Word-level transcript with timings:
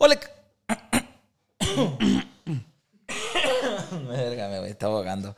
Hola. 0.00 0.16
Verga, 4.08 4.48
me 4.48 4.68
estaba 4.68 4.94
ahogando. 4.94 5.34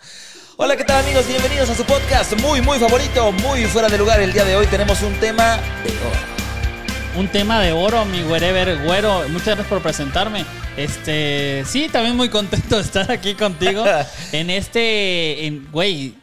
Hola, 0.59 0.77
¿qué 0.77 0.85
tal 0.85 1.03
amigos? 1.03 1.27
Bienvenidos 1.27 1.71
a 1.71 1.75
su 1.75 1.83
podcast 1.85 2.39
muy, 2.43 2.61
muy 2.61 2.79
favorito, 2.79 3.33
muy 3.33 3.65
fuera 3.65 3.89
de 3.89 3.97
lugar. 3.97 4.21
El 4.21 4.35
día 4.35 4.45
de 4.45 4.57
hoy 4.57 4.67
tenemos 4.67 5.01
un 5.01 5.15
tema 5.15 5.57
de 5.83 5.91
oro. 5.93 7.19
Un 7.19 7.29
tema 7.29 7.59
de 7.63 7.73
oro, 7.73 8.05
mi 8.05 8.23
wherever 8.25 8.77
güero. 8.85 9.27
Muchas 9.31 9.47
gracias 9.47 9.67
por 9.67 9.81
presentarme. 9.81 10.45
Este, 10.77 11.65
sí, 11.67 11.89
también 11.91 12.15
muy 12.15 12.29
contento 12.29 12.77
de 12.77 12.83
estar 12.83 13.11
aquí 13.11 13.35
contigo 13.35 13.83
en 14.33 14.51
este, 14.51 15.47
en, 15.47 15.71
güey, 15.73 16.17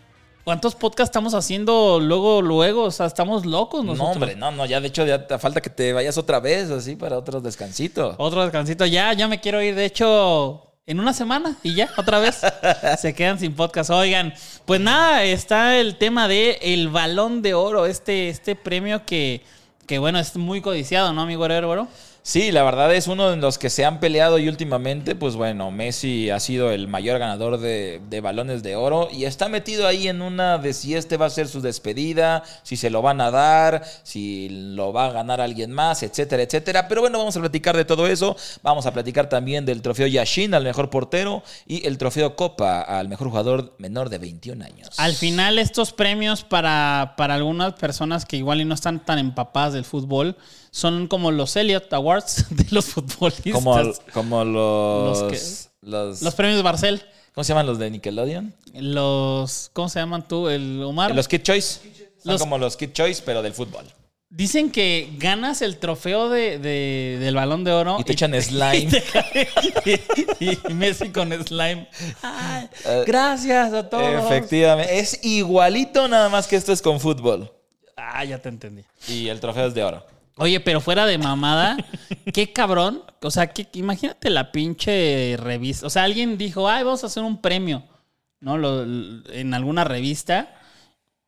¿Cuántos 0.47 0.75
podcasts 0.75 1.09
estamos 1.09 1.33
haciendo 1.33 1.99
luego, 1.99 2.41
luego? 2.41 2.83
O 2.83 2.91
sea, 2.91 3.05
estamos 3.07 3.45
locos 3.45 3.83
nosotros. 3.83 4.07
No, 4.07 4.13
hombre, 4.13 4.35
no, 4.37 4.49
no, 4.49 4.65
ya 4.65 4.79
de 4.79 4.87
hecho 4.87 5.05
ya 5.05 5.27
te 5.27 5.37
falta 5.37 5.59
que 5.59 5.69
te 5.69 5.91
vayas 5.91 6.17
otra 6.17 6.39
vez, 6.39 6.71
así, 6.71 6.95
para 6.95 7.17
otro 7.17 7.41
descansito. 7.41 8.15
Otro 8.17 8.43
descansito, 8.43 8.85
ya, 8.85 9.11
ya 9.11 9.27
me 9.27 9.41
quiero 9.41 9.61
ir. 9.61 9.75
De 9.75 9.83
hecho, 9.83 10.63
en 10.85 11.01
una 11.01 11.11
semana 11.11 11.57
y 11.63 11.75
ya, 11.75 11.89
otra 11.97 12.19
vez 12.19 12.39
se 12.97 13.13
quedan 13.13 13.37
sin 13.39 13.55
podcast. 13.55 13.89
Oigan, 13.89 14.33
pues 14.63 14.79
nada, 14.79 15.25
está 15.25 15.77
el 15.81 15.97
tema 15.97 16.29
de 16.29 16.59
el 16.61 16.87
balón 16.87 17.41
de 17.41 17.53
oro, 17.53 17.85
este, 17.85 18.29
este 18.29 18.55
premio 18.55 19.05
que, 19.05 19.43
que 19.85 19.99
bueno, 19.99 20.17
es 20.17 20.33
muy 20.37 20.61
codiciado, 20.61 21.11
¿no, 21.11 21.23
amigo 21.23 21.43
Herrero? 21.43 21.89
Sí, 22.27 22.51
la 22.51 22.61
verdad 22.63 22.93
es 22.93 23.07
uno 23.07 23.29
de 23.31 23.37
los 23.37 23.57
que 23.57 23.69
se 23.69 23.85
han 23.85 24.01
peleado 24.01 24.37
y 24.37 24.49
últimamente, 24.49 25.15
pues 25.15 25.37
bueno, 25.37 25.71
Messi 25.71 26.29
ha 26.29 26.41
sido 26.41 26.71
el 26.71 26.89
mayor 26.89 27.19
ganador 27.19 27.57
de, 27.57 28.19
balones 28.21 28.63
de 28.63 28.75
oro 28.75 29.07
y 29.09 29.23
está 29.23 29.47
metido 29.47 29.87
ahí 29.87 30.09
en 30.09 30.21
una 30.21 30.57
de 30.57 30.73
si 30.73 30.93
este 30.93 31.15
va 31.15 31.27
a 31.27 31.29
ser 31.29 31.47
su 31.47 31.61
despedida, 31.61 32.43
si 32.63 32.75
se 32.75 32.89
lo 32.89 33.01
van 33.01 33.21
a 33.21 33.31
dar, 33.31 33.81
si 34.03 34.49
lo 34.49 34.91
va 34.91 35.05
a 35.05 35.11
ganar 35.13 35.39
alguien 35.39 35.71
más, 35.71 36.03
etcétera, 36.03 36.43
etcétera. 36.43 36.89
Pero 36.89 36.99
bueno, 36.99 37.17
vamos 37.17 37.37
a 37.37 37.39
platicar 37.39 37.77
de 37.77 37.85
todo 37.85 38.07
eso. 38.07 38.35
Vamos 38.61 38.85
a 38.85 38.91
platicar 38.91 39.29
también 39.29 39.65
del 39.65 39.81
trofeo 39.81 40.07
Yashin 40.07 40.53
al 40.53 40.65
mejor 40.65 40.89
portero 40.89 41.43
y 41.65 41.87
el 41.87 41.97
trofeo 41.97 42.35
Copa 42.35 42.81
al 42.81 43.07
mejor 43.07 43.29
jugador 43.29 43.73
menor 43.77 44.09
de 44.09 44.17
21 44.17 44.65
años. 44.65 44.89
Al 44.97 45.13
final, 45.13 45.59
estos 45.59 45.93
premios 45.93 46.43
para, 46.43 47.13
para 47.15 47.35
algunas 47.35 47.75
personas 47.75 48.25
que 48.25 48.35
igual 48.35 48.59
y 48.59 48.65
no 48.65 48.73
están 48.73 49.05
tan 49.05 49.17
empapadas 49.17 49.71
del 49.71 49.85
fútbol 49.85 50.35
son 50.77 51.07
como 51.07 51.31
los 51.31 51.55
Elliot 51.55 51.91
Awards 51.91 52.45
de 52.51 52.67
los 52.69 52.85
futbolistas. 52.85 53.51
Como, 53.51 53.93
como 54.13 54.45
los, 54.45 55.69
los, 55.81 56.35
premios 56.35 56.61
Barcel. 56.61 57.01
¿Cómo 57.33 57.43
se 57.43 57.49
llaman 57.49 57.65
los 57.65 57.79
de 57.79 57.89
Nickelodeon? 57.89 58.53
Los. 58.75 59.71
¿Cómo 59.73 59.89
se 59.89 59.99
llaman 59.99 60.27
tú? 60.27 60.49
¿El 60.49 60.83
Omar? 60.83 61.15
Los 61.15 61.27
Kid 61.27 61.41
Choice. 61.41 61.79
Son 62.23 62.37
como 62.37 62.59
los 62.59 62.77
Kid 62.77 62.91
Choice, 62.91 63.23
pero 63.25 63.41
del 63.41 63.53
fútbol. 63.53 63.85
Dicen 64.29 64.69
que 64.69 65.09
ganas 65.17 65.63
el 65.63 65.77
trofeo 65.77 66.29
de, 66.29 66.59
del 66.59 67.33
balón 67.33 67.63
de 67.63 67.71
oro. 67.71 67.97
Y 67.99 68.03
te 68.03 68.13
echan 68.13 68.33
slime. 68.41 68.89
Y, 70.39 70.73
Messi 70.73 71.09
con 71.09 71.31
slime. 71.43 71.87
Eh, 72.85 73.03
gracias 73.07 73.73
a 73.73 73.89
todos. 73.89 74.25
Efectivamente. 74.25 74.99
Es 74.99 75.23
igualito, 75.23 76.07
nada 76.07 76.29
más 76.29 76.45
que 76.45 76.55
esto 76.55 76.71
es 76.71 76.83
con 76.83 76.99
fútbol. 76.99 77.51
Ah, 77.95 78.23
ya 78.25 78.39
te 78.39 78.49
entendí. 78.49 78.83
Y 79.07 79.29
el 79.29 79.39
trofeo 79.39 79.67
es 79.67 79.73
de 79.73 79.83
oro. 79.83 80.16
Oye, 80.37 80.59
pero 80.59 80.81
fuera 80.81 81.05
de 81.05 81.17
mamada, 81.17 81.77
qué 82.33 82.53
cabrón. 82.53 83.03
O 83.21 83.31
sea, 83.31 83.47
que, 83.47 83.67
imagínate 83.73 84.29
la 84.29 84.51
pinche 84.51 85.35
revista. 85.37 85.87
O 85.87 85.89
sea, 85.89 86.03
alguien 86.03 86.37
dijo, 86.37 86.69
ay, 86.69 86.83
vamos 86.83 87.03
a 87.03 87.07
hacer 87.07 87.23
un 87.23 87.41
premio, 87.41 87.83
¿no? 88.39 88.83
en 88.83 89.53
alguna 89.53 89.83
revista. 89.83 90.53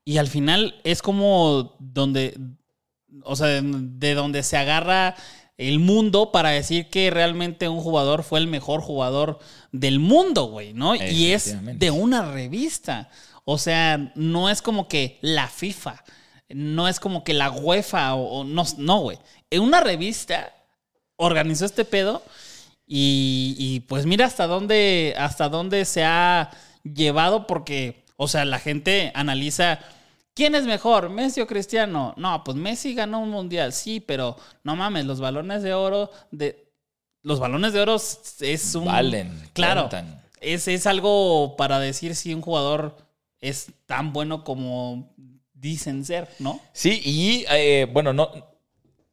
Y 0.06 0.18
al 0.18 0.28
final 0.28 0.80
es 0.84 1.02
como 1.02 1.76
donde, 1.80 2.38
o 3.24 3.36
sea, 3.36 3.62
de 3.62 4.14
donde 4.14 4.44
se 4.44 4.58
agarra 4.58 5.16
el 5.58 5.80
mundo 5.80 6.32
para 6.32 6.52
decir 6.52 6.90
que 6.90 7.10
realmente 7.10 7.68
un 7.68 7.82
jugador 7.82 8.24
fue 8.24 8.40
el 8.40 8.48
mejor 8.48 8.82
jugador 8.82 9.40
del 9.72 10.00
mundo, 10.00 10.46
güey, 10.46 10.74
¿no? 10.74 10.96
Y 10.96 11.32
es 11.32 11.58
de 11.78 11.92
una 11.92 12.32
revista. 12.32 13.10
O 13.44 13.58
sea, 13.58 14.12
no 14.16 14.50
es 14.50 14.62
como 14.62 14.88
que 14.88 15.18
la 15.22 15.48
FIFA 15.48 16.04
no 16.50 16.88
es 16.88 17.00
como 17.00 17.24
que 17.24 17.34
la 17.34 17.52
UEFA 17.52 18.16
o, 18.16 18.44
no, 18.44 18.64
no, 18.78 19.00
güey. 19.00 19.18
En 19.50 19.62
una 19.62 19.82
revista 19.82 20.54
organizó 21.16 21.66
este 21.66 21.86
pedo 21.86 22.24
y, 22.86 23.82
pues 23.88 24.06
mira 24.06 24.26
hasta 24.26 24.48
dónde, 24.48 25.14
hasta 25.18 25.48
dónde 25.50 25.86
se 25.86 26.04
ha 26.04 26.50
llevado 26.84 27.46
porque, 27.46 28.04
o 28.18 28.28
sea, 28.28 28.46
la 28.46 28.58
gente 28.58 29.12
analiza 29.14 29.80
quién 30.34 30.56
es 30.56 30.64
mejor, 30.64 31.10
Messi 31.10 31.42
o 31.42 31.48
Cristiano. 31.48 32.16
No, 32.18 32.44
pues 32.44 32.58
Messi 32.58 32.96
ganó 32.96 33.20
un 33.20 33.30
mundial, 33.30 33.74
sí, 33.74 34.00
pero 34.00 34.38
no 34.64 34.76
mames, 34.76 35.06
los 35.06 35.20
balones 35.20 35.62
de 35.62 35.74
oro 35.74 36.10
de 36.32 36.66
los 37.22 37.40
balones 37.40 37.74
de 37.74 37.82
oro 37.82 37.96
es 37.96 38.76
un 38.76 38.86
valen, 38.86 39.50
claro, 39.54 39.90
es, 40.40 40.68
es 40.70 40.88
algo 40.88 41.56
para 41.58 41.80
decir 41.80 42.16
si 42.16 42.34
un 42.34 42.42
jugador 42.42 42.96
es 43.42 43.72
tan 43.86 44.14
bueno 44.14 44.44
como 44.44 45.14
dicen 45.60 46.06
ser, 46.06 46.28
¿no? 46.40 46.60
Sí, 46.74 47.02
y 47.04 47.46
eh, 47.50 47.88
bueno, 47.92 48.14
no 48.14 48.32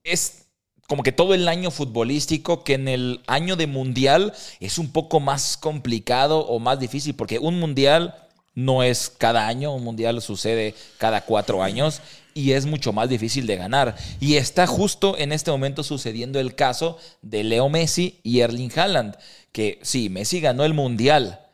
es 0.04 0.46
como 0.88 1.02
que 1.02 1.12
todo 1.12 1.34
el 1.34 1.48
año 1.48 1.70
futbolístico, 1.70 2.62
que 2.62 2.74
en 2.74 2.88
el 2.88 3.20
año 3.26 3.56
de 3.56 3.66
mundial 3.66 4.32
es 4.60 4.78
un 4.78 4.90
poco 4.92 5.18
más 5.18 5.56
complicado 5.56 6.40
o 6.40 6.58
más 6.60 6.78
difícil, 6.78 7.14
porque 7.14 7.38
un 7.38 7.58
mundial 7.58 8.14
no 8.54 8.82
es 8.82 9.10
cada 9.10 9.48
año, 9.48 9.74
un 9.74 9.84
mundial 9.84 10.22
sucede 10.22 10.74
cada 10.98 11.22
cuatro 11.22 11.62
años 11.62 12.00
y 12.34 12.52
es 12.52 12.66
mucho 12.66 12.92
más 12.92 13.08
difícil 13.08 13.46
de 13.46 13.56
ganar. 13.56 13.96
Y 14.20 14.36
está 14.36 14.66
justo 14.66 15.18
en 15.18 15.32
este 15.32 15.50
momento 15.50 15.82
sucediendo 15.82 16.38
el 16.38 16.54
caso 16.54 16.98
de 17.20 17.44
Leo 17.44 17.68
Messi 17.68 18.20
y 18.22 18.40
Erling 18.40 18.70
Haaland, 18.76 19.16
que 19.52 19.78
sí, 19.82 20.08
Messi 20.08 20.40
ganó 20.40 20.64
el 20.64 20.72
mundial, 20.72 21.45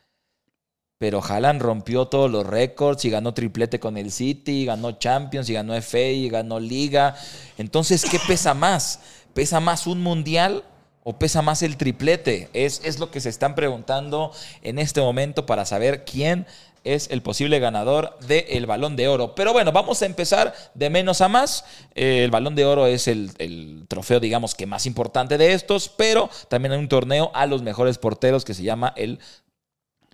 pero 1.02 1.20
Haaland 1.20 1.60
rompió 1.60 2.06
todos 2.06 2.30
los 2.30 2.46
récords 2.46 3.04
y 3.04 3.10
ganó 3.10 3.34
triplete 3.34 3.80
con 3.80 3.96
el 3.96 4.12
City, 4.12 4.66
ganó 4.66 4.92
Champions 5.00 5.50
y 5.50 5.54
ganó 5.54 5.74
FA 5.74 5.98
y 5.98 6.28
ganó 6.28 6.60
Liga. 6.60 7.16
Entonces, 7.58 8.04
¿qué 8.08 8.20
pesa 8.20 8.54
más? 8.54 9.00
¿Pesa 9.34 9.58
más 9.58 9.88
un 9.88 10.00
mundial 10.00 10.62
o 11.02 11.18
pesa 11.18 11.42
más 11.42 11.64
el 11.64 11.76
triplete? 11.76 12.50
Es, 12.52 12.82
es 12.84 13.00
lo 13.00 13.10
que 13.10 13.18
se 13.18 13.30
están 13.30 13.56
preguntando 13.56 14.30
en 14.62 14.78
este 14.78 15.00
momento 15.00 15.44
para 15.44 15.66
saber 15.66 16.04
quién 16.04 16.46
es 16.84 17.10
el 17.10 17.20
posible 17.20 17.58
ganador 17.58 18.16
del 18.20 18.66
balón 18.66 18.94
de 18.94 19.08
oro. 19.08 19.34
Pero 19.34 19.52
bueno, 19.52 19.72
vamos 19.72 20.02
a 20.02 20.06
empezar 20.06 20.54
de 20.74 20.88
menos 20.88 21.20
a 21.20 21.26
más. 21.26 21.64
Eh, 21.96 22.22
el 22.22 22.30
balón 22.30 22.54
de 22.54 22.64
oro 22.64 22.86
es 22.86 23.08
el, 23.08 23.32
el, 23.38 23.86
trofeo, 23.88 24.20
digamos 24.20 24.54
que 24.54 24.66
más 24.66 24.86
importante 24.86 25.36
de 25.36 25.52
estos, 25.52 25.88
pero 25.88 26.30
también 26.48 26.70
hay 26.74 26.78
un 26.78 26.88
torneo 26.88 27.32
a 27.34 27.46
los 27.46 27.60
mejores 27.60 27.98
porteros 27.98 28.44
que 28.44 28.54
se 28.54 28.62
llama 28.62 28.92
el 28.96 29.18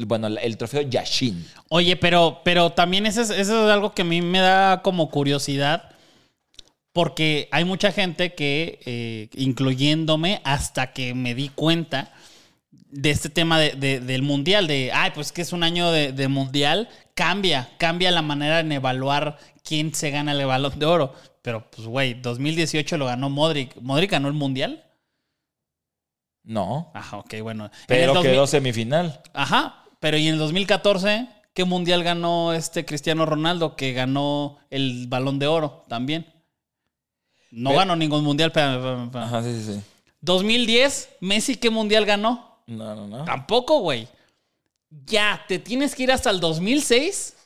bueno, 0.04 0.26
el 0.28 0.56
trofeo 0.56 0.82
Yashin. 0.82 1.46
Oye, 1.68 1.96
pero, 1.96 2.40
pero 2.44 2.70
también 2.70 3.06
eso 3.06 3.22
es, 3.22 3.50
algo 3.50 3.92
que 3.94 4.02
a 4.02 4.04
mí 4.04 4.22
me 4.22 4.38
da 4.40 4.82
como 4.82 5.10
curiosidad. 5.10 5.90
Porque 6.92 7.48
hay 7.52 7.64
mucha 7.64 7.92
gente 7.92 8.34
que, 8.34 8.80
eh, 8.84 9.28
incluyéndome, 9.34 10.40
hasta 10.44 10.92
que 10.92 11.14
me 11.14 11.34
di 11.34 11.48
cuenta 11.48 12.12
de 12.70 13.10
este 13.10 13.28
tema 13.28 13.60
de- 13.60 13.72
de- 13.72 14.00
del 14.00 14.22
mundial, 14.22 14.66
de, 14.66 14.90
ay, 14.92 15.12
pues 15.14 15.30
que 15.30 15.42
es 15.42 15.52
un 15.52 15.62
año 15.62 15.92
de, 15.92 16.12
de 16.12 16.26
mundial, 16.28 16.88
cambia, 17.14 17.68
cambia 17.78 18.10
la 18.10 18.22
manera 18.22 18.60
en 18.60 18.72
evaluar 18.72 19.38
quién 19.62 19.94
se 19.94 20.10
gana 20.10 20.32
el 20.32 20.44
balón 20.46 20.78
de 20.78 20.86
oro. 20.86 21.14
Pero, 21.42 21.70
pues, 21.70 21.86
güey, 21.86 22.14
2018 22.14 22.96
lo 22.96 23.06
ganó 23.06 23.30
Modric. 23.30 23.76
¿Modric 23.80 24.10
ganó 24.12 24.26
el 24.28 24.34
mundial? 24.34 24.82
No. 26.42 26.90
Ajá, 26.94 27.18
ok, 27.18 27.34
bueno. 27.42 27.70
Pero 27.86 28.14
2000 28.14 28.32
quedó 28.32 28.46
semifinal. 28.46 29.20
Ajá, 29.34 29.84
pero 30.00 30.16
¿y 30.16 30.26
en 30.28 30.34
el 30.34 30.38
2014 30.38 31.28
qué 31.54 31.64
mundial 31.64 32.02
ganó 32.04 32.52
este 32.52 32.84
Cristiano 32.84 33.26
Ronaldo 33.26 33.76
que 33.76 33.92
ganó 33.92 34.58
el 34.70 35.06
balón 35.08 35.38
de 35.38 35.46
oro 35.46 35.84
también? 35.88 36.26
No 37.50 37.70
Pero- 37.70 37.80
ganó 37.80 37.96
ningún 37.96 38.24
mundial, 38.24 38.48
espérame, 38.50 38.76
espérame, 38.76 39.04
espérame. 39.06 39.26
Ajá, 39.26 39.42
sí, 39.42 39.54
sí, 39.62 39.74
sí. 39.74 39.80
2010, 40.20 41.08
Messi, 41.20 41.56
¿qué 41.56 41.70
mundial 41.70 42.04
ganó? 42.04 42.60
No, 42.66 42.94
no, 42.94 43.06
no. 43.06 43.24
Tampoco, 43.24 43.80
güey. 43.80 44.08
Ya, 45.06 45.44
te 45.48 45.58
tienes 45.58 45.94
que 45.94 46.02
ir 46.04 46.12
hasta 46.12 46.30
el 46.30 46.40
2006, 46.40 47.36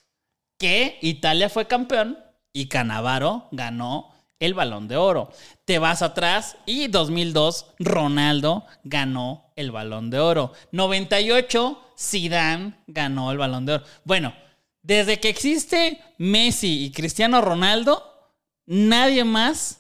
que 0.58 0.99
Italia 1.02 1.49
fue 1.49 1.66
campeón 1.66 2.19
y 2.52 2.66
Canavaro 2.66 3.49
ganó 3.52 4.10
el 4.40 4.54
balón 4.54 4.88
de 4.88 4.96
oro. 4.96 5.31
Te 5.64 5.78
vas 5.78 6.02
atrás 6.02 6.56
y 6.66 6.88
2002, 6.88 7.66
Ronaldo 7.78 8.64
ganó 8.84 9.44
el 9.54 9.70
balón 9.70 10.10
de 10.10 10.19
oro. 10.19 10.52
98, 10.72 11.81
Zidane 12.02 12.75
ganó 12.87 13.31
el 13.32 13.38
balón 13.38 13.64
de 13.66 13.75
oro. 13.75 13.84
Bueno, 14.04 14.34
desde 14.82 15.20
que 15.20 15.28
existe 15.28 16.00
Messi 16.19 16.84
y 16.87 16.90
Cristiano 16.90 17.40
Ronaldo, 17.40 18.02
nadie 18.66 19.25
más 19.25 19.78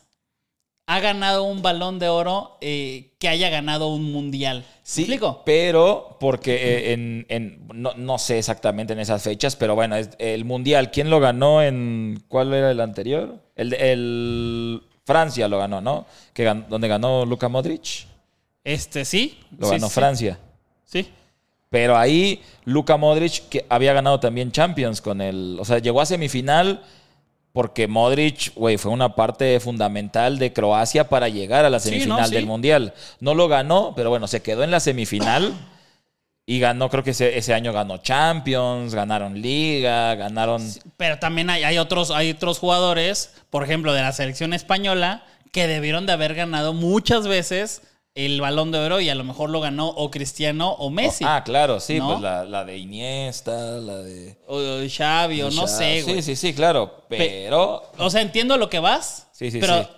ha 0.86 1.00
ganado 1.00 1.44
un 1.44 1.62
balón 1.62 1.98
de 1.98 2.08
oro 2.08 2.58
eh, 2.60 3.14
que 3.18 3.28
haya 3.28 3.48
ganado 3.50 3.88
un 3.88 4.12
mundial. 4.12 4.64
Sí, 4.82 5.02
¿Me 5.02 5.14
explico? 5.14 5.42
pero 5.46 6.16
porque 6.20 6.54
eh, 6.54 6.92
en, 6.92 7.24
en- 7.28 7.66
no, 7.72 7.94
no 7.96 8.18
sé 8.18 8.38
exactamente 8.38 8.92
en 8.92 8.98
esas 8.98 9.22
fechas, 9.22 9.56
pero 9.56 9.74
bueno, 9.74 9.96
es 9.96 10.10
el 10.18 10.44
Mundial, 10.44 10.90
¿quién 10.90 11.08
lo 11.08 11.20
ganó 11.20 11.62
en 11.62 12.22
cuál 12.28 12.52
era 12.52 12.70
el 12.70 12.80
anterior? 12.80 13.40
El, 13.56 14.82
Francia 15.04 15.48
lo 15.48 15.58
ganó, 15.58 15.80
¿no? 15.80 16.06
Que 16.32 16.44
donde 16.44 16.86
ganó 16.88 17.24
Luka 17.26 17.48
Modric, 17.48 18.06
Este, 18.64 19.04
sí. 19.04 19.38
lo 19.58 19.66
sí, 19.68 19.72
ganó 19.74 19.88
sí. 19.88 19.94
Francia. 19.94 20.38
Sí. 20.84 21.08
Pero 21.72 21.96
ahí 21.96 22.42
Luka 22.66 22.98
Modric 22.98 23.48
que 23.48 23.64
había 23.70 23.94
ganado 23.94 24.20
también 24.20 24.52
Champions 24.52 25.00
con 25.00 25.22
el, 25.22 25.56
o 25.58 25.64
sea, 25.64 25.78
llegó 25.78 26.02
a 26.02 26.06
semifinal 26.06 26.82
porque 27.54 27.88
Modric, 27.88 28.54
güey, 28.54 28.76
fue 28.76 28.92
una 28.92 29.14
parte 29.14 29.58
fundamental 29.58 30.38
de 30.38 30.52
Croacia 30.52 31.08
para 31.08 31.30
llegar 31.30 31.64
a 31.64 31.70
la 31.70 31.80
Sí, 31.80 31.88
no, 31.88 31.94
semifinal 31.94 32.28
sí. 32.28 32.34
del 32.34 32.46
Mundial. 32.46 32.92
No 33.20 33.34
lo 33.34 33.48
ganó, 33.48 33.94
pero 33.96 34.10
bueno, 34.10 34.26
se 34.26 34.42
quedó 34.42 34.64
en 34.64 34.70
la 34.70 34.80
semifinal 34.80 35.54
y 36.44 36.60
ganó, 36.60 36.90
creo 36.90 37.02
que 37.04 37.12
ese, 37.12 37.38
ese 37.38 37.54
año 37.54 37.72
ganó 37.72 37.96
Champions, 37.96 38.94
ganaron 38.94 39.40
Liga, 39.40 40.14
ganaron... 40.14 40.62
Pero 40.98 41.18
también 41.18 41.48
hay, 41.48 41.64
hay 41.64 41.78
otros, 41.78 42.10
hay 42.10 42.32
otros 42.32 42.58
jugadores, 42.58 43.34
por 43.48 43.64
ejemplo, 43.64 43.94
de 43.94 44.02
la 44.02 44.12
selección 44.12 44.52
española, 44.52 45.24
que 45.52 45.66
debieron 45.66 46.04
de 46.04 46.12
haber 46.12 46.34
ganado 46.34 46.74
muchas 46.74 47.26
veces 47.26 47.80
el 48.14 48.40
balón 48.40 48.70
de 48.72 48.78
oro 48.78 49.00
y 49.00 49.08
a 49.08 49.14
lo 49.14 49.24
mejor 49.24 49.50
lo 49.50 49.60
ganó 49.60 49.88
o 49.88 50.10
Cristiano 50.10 50.72
o 50.72 50.90
Messi. 50.90 51.24
Ah, 51.26 51.42
claro, 51.44 51.80
sí, 51.80 51.98
¿No? 51.98 52.08
pues 52.08 52.20
la, 52.20 52.44
la 52.44 52.64
de 52.64 52.76
Iniesta, 52.76 53.52
la 53.52 53.98
de... 53.98 54.36
O 54.46 54.60
Xavi, 54.86 55.42
o 55.42 55.50
no 55.50 55.66
sé, 55.66 56.02
güey. 56.02 56.16
Sí, 56.16 56.22
sí, 56.22 56.36
sí, 56.36 56.54
claro, 56.54 57.04
pero... 57.08 57.82
O 57.98 58.10
sea, 58.10 58.20
entiendo 58.20 58.56
lo 58.58 58.68
que 58.68 58.80
vas. 58.80 59.28
Sí, 59.32 59.50
sí, 59.50 59.58
pero 59.58 59.82
sí. 59.82 59.88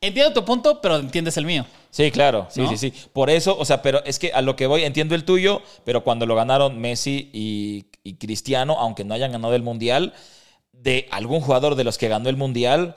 Entiendo 0.00 0.34
tu 0.34 0.44
punto, 0.44 0.80
pero 0.80 0.96
entiendes 0.96 1.36
el 1.36 1.46
mío. 1.46 1.64
Sí, 1.90 2.10
claro, 2.10 2.46
sí, 2.50 2.60
¿No? 2.60 2.68
sí, 2.68 2.76
sí. 2.76 2.92
Por 3.12 3.30
eso, 3.30 3.56
o 3.58 3.64
sea, 3.64 3.80
pero 3.80 4.04
es 4.04 4.18
que 4.18 4.32
a 4.32 4.42
lo 4.42 4.54
que 4.54 4.66
voy, 4.66 4.84
entiendo 4.84 5.14
el 5.14 5.24
tuyo, 5.24 5.62
pero 5.84 6.04
cuando 6.04 6.26
lo 6.26 6.34
ganaron 6.34 6.78
Messi 6.78 7.30
y, 7.32 7.86
y 8.02 8.14
Cristiano, 8.16 8.76
aunque 8.78 9.04
no 9.04 9.14
hayan 9.14 9.32
ganado 9.32 9.54
el 9.54 9.62
Mundial, 9.62 10.12
de 10.72 11.08
algún 11.10 11.40
jugador 11.40 11.74
de 11.74 11.84
los 11.84 11.96
que 11.96 12.08
ganó 12.08 12.28
el 12.28 12.36
Mundial, 12.36 12.96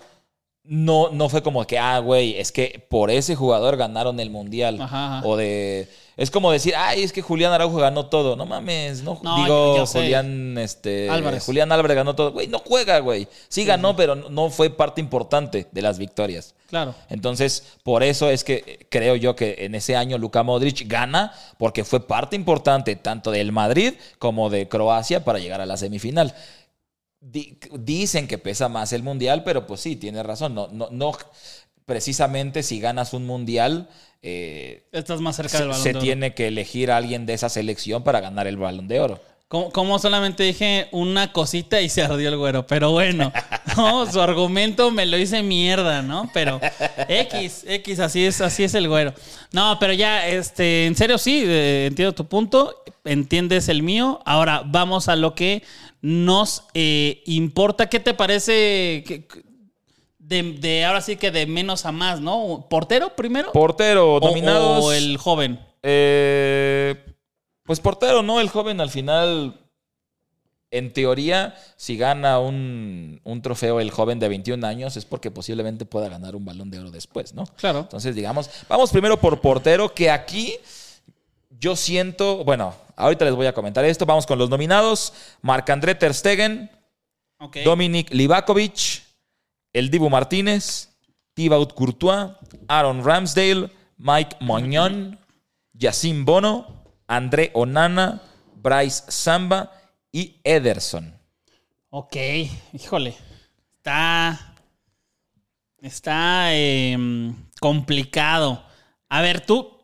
no, 0.67 1.09
no 1.11 1.29
fue 1.29 1.41
como 1.41 1.65
que, 1.65 1.79
ah, 1.79 1.99
güey, 1.99 2.37
es 2.37 2.51
que 2.51 2.85
por 2.89 3.09
ese 3.09 3.35
jugador 3.35 3.77
ganaron 3.77 4.19
el 4.19 4.29
Mundial. 4.29 4.81
Ajá, 4.81 5.17
ajá. 5.17 5.27
O 5.27 5.37
de... 5.37 5.87
Es 6.17 6.31
como 6.31 6.51
decir, 6.51 6.73
ay, 6.75 7.03
es 7.03 7.13
que 7.13 7.21
Julián 7.21 7.53
Araujo 7.53 7.77
ganó 7.77 8.07
todo. 8.07 8.35
No 8.35 8.47
mames, 8.47 9.03
no. 9.03 9.19
No, 9.21 9.35
digo. 9.37 9.85
Julián, 9.85 10.57
este... 10.57 11.09
Álvarez. 11.11 11.45
Julián 11.45 11.71
Álvarez 11.71 11.95
ganó 11.95 12.15
todo. 12.15 12.31
Güey, 12.31 12.47
no 12.47 12.57
juega, 12.57 12.97
güey. 12.99 13.27
Sí 13.49 13.65
ganó, 13.65 13.95
pero 13.95 14.15
no- 14.15 14.49
fue 14.49 14.71
parte 14.71 14.99
importante 14.99 15.67
de 15.71 15.81
las 15.83 15.99
victorias. 15.99 16.55
Claro. 16.69 16.95
Entonces, 17.09 17.77
por 17.83 18.01
eso 18.01 18.29
es 18.31 18.43
que 18.43 18.87
creo 18.89 19.15
yo 19.15 19.35
que 19.35 19.57
en 19.59 19.75
ese 19.75 19.95
año 19.95 20.17
Luka 20.17 20.41
Modric 20.41 20.87
gana, 20.87 21.33
porque 21.59 21.83
fue 21.85 22.05
parte 22.05 22.35
importante 22.35 22.95
tanto 22.95 23.29
del 23.29 23.51
Madrid 23.51 23.93
como 24.17 24.49
de 24.49 24.67
Croacia 24.67 25.23
para 25.23 25.37
llegar 25.37 25.61
a 25.61 25.67
la 25.67 25.77
semifinal. 25.77 26.33
Di- 27.19 27.57
dicen 27.79 28.27
que 28.27 28.37
pesa 28.37 28.69
más 28.69 28.93
el 28.93 29.03
mundial, 29.03 29.43
pero 29.43 29.65
pues 29.67 29.81
sí, 29.81 29.95
tienes 29.95 30.25
razón. 30.25 30.53
No, 30.55 30.67
no, 30.71 30.87
no 30.91 31.11
precisamente 31.85 32.63
si 32.63 32.79
ganas 32.79 33.13
un 33.13 33.25
mundial, 33.25 33.89
eh, 34.21 34.83
Estás 34.91 35.21
más 35.21 35.35
cerca 35.37 35.57
del 35.59 35.67
se, 35.67 35.67
balón 35.69 35.83
se 35.83 35.89
de 35.89 35.95
oro. 35.95 36.03
tiene 36.03 36.33
que 36.33 36.47
elegir 36.47 36.91
a 36.91 36.97
alguien 36.97 37.25
de 37.25 37.33
esa 37.33 37.49
selección 37.49 38.03
para 38.03 38.19
ganar 38.19 38.47
el 38.47 38.57
balón 38.57 38.87
de 38.87 38.99
oro. 38.99 39.21
Como, 39.47 39.71
como 39.71 39.97
solamente 39.97 40.43
dije 40.43 40.89
una 40.91 41.31
cosita 41.31 41.79
y 41.79 41.87
se 41.87 42.01
ardió 42.01 42.27
el 42.27 42.35
güero. 42.37 42.67
Pero 42.67 42.91
bueno, 42.91 43.31
no, 43.77 44.11
su 44.11 44.19
argumento 44.21 44.91
me 44.91 45.05
lo 45.05 45.17
hice 45.17 45.41
mierda, 45.43 46.01
¿no? 46.01 46.29
Pero 46.33 46.59
X, 47.07 47.63
X, 47.65 47.99
así 48.01 48.25
es, 48.25 48.41
así 48.41 48.65
es 48.65 48.73
el 48.73 48.89
güero. 48.89 49.13
No, 49.53 49.77
pero 49.79 49.93
ya, 49.93 50.27
este, 50.27 50.85
en 50.85 50.95
serio, 50.97 51.17
sí, 51.17 51.43
eh, 51.45 51.85
entiendo 51.87 52.13
tu 52.13 52.25
punto, 52.25 52.83
entiendes 53.05 53.69
el 53.69 53.83
mío. 53.83 54.19
Ahora 54.25 54.63
vamos 54.65 55.07
a 55.07 55.15
lo 55.15 55.33
que 55.33 55.63
nos 56.01 56.63
eh, 56.73 57.21
importa. 57.25 57.87
¿Qué 57.89 57.99
te 57.99 58.13
parece? 58.13 59.03
que- 59.05 59.27
de, 60.19 60.43
de 60.53 60.83
ahora 60.83 60.99
sí 60.99 61.15
que 61.15 61.31
de 61.31 61.45
menos 61.45 61.85
a 61.85 61.91
más, 61.93 62.19
¿no? 62.19 62.67
¿Portero 62.69 63.15
primero? 63.15 63.51
Portero, 63.53 64.15
O- 64.15 64.19
nominados. 64.19 64.83
o 64.83 64.91
el 64.91 65.15
joven. 65.17 65.57
Eh, 65.83 66.95
pues 67.63 67.79
portero, 67.79 68.23
¿no? 68.23 68.41
El 68.41 68.49
joven 68.49 68.81
al 68.81 68.89
final, 68.89 69.57
en 70.69 70.91
teoría, 70.91 71.55
si 71.77 71.95
gana 71.95 72.39
un, 72.39 73.21
un 73.23 73.41
trofeo 73.41 73.79
el 73.79 73.89
joven 73.89 74.19
de 74.19 74.27
21 74.27 74.65
años 74.67 74.97
es 74.97 75.05
porque 75.05 75.31
posiblemente 75.31 75.85
pueda 75.85 76.09
ganar 76.09 76.35
un 76.35 76.43
balón 76.43 76.71
de 76.71 76.79
oro 76.79 76.91
después, 76.91 77.33
¿no? 77.33 77.45
Claro. 77.55 77.79
Entonces, 77.79 78.13
digamos, 78.13 78.49
vamos 78.67 78.91
primero 78.91 79.17
por 79.17 79.39
portero, 79.39 79.93
que 79.93 80.09
aquí 80.09 80.55
yo 81.59 81.75
siento, 81.75 82.43
bueno, 82.43 82.75
ahorita 82.95 83.25
les 83.25 83.35
voy 83.35 83.47
a 83.47 83.53
comentar 83.53 83.85
esto. 83.85 84.05
Vamos 84.05 84.25
con 84.25 84.39
los 84.39 84.49
nominados. 84.49 85.13
Marc-André 85.41 85.95
Ter 85.95 86.13
Stegen. 86.13 86.69
Dominic 87.63 88.11
Livakovic, 88.11 89.03
El 89.71 89.91
Dibu 89.91 90.09
Martínez, 90.09 90.89
Thibaut 91.33 91.73
Courtois, 91.73 92.31
Aaron 92.67 93.03
Ramsdale, 93.03 93.69
Mike 93.97 94.37
Moñón, 94.39 95.19
Yacine 95.73 96.23
Bono, 96.23 96.83
André 97.07 97.51
Onana, 97.53 98.21
Bryce 98.55 99.03
Samba 99.07 99.71
y 100.11 100.37
Ederson. 100.43 101.13
Ok, 101.89 102.15
híjole. 102.73 103.15
Está. 103.77 104.55
Está 105.79 106.53
em, 106.53 107.35
complicado. 107.59 108.63
A 109.09 109.21
ver, 109.21 109.45
tú. 109.45 109.76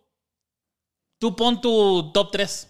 Tú 1.24 1.32
pon 1.32 1.62
tu 1.62 2.12
top 2.12 2.34
3. 2.34 2.68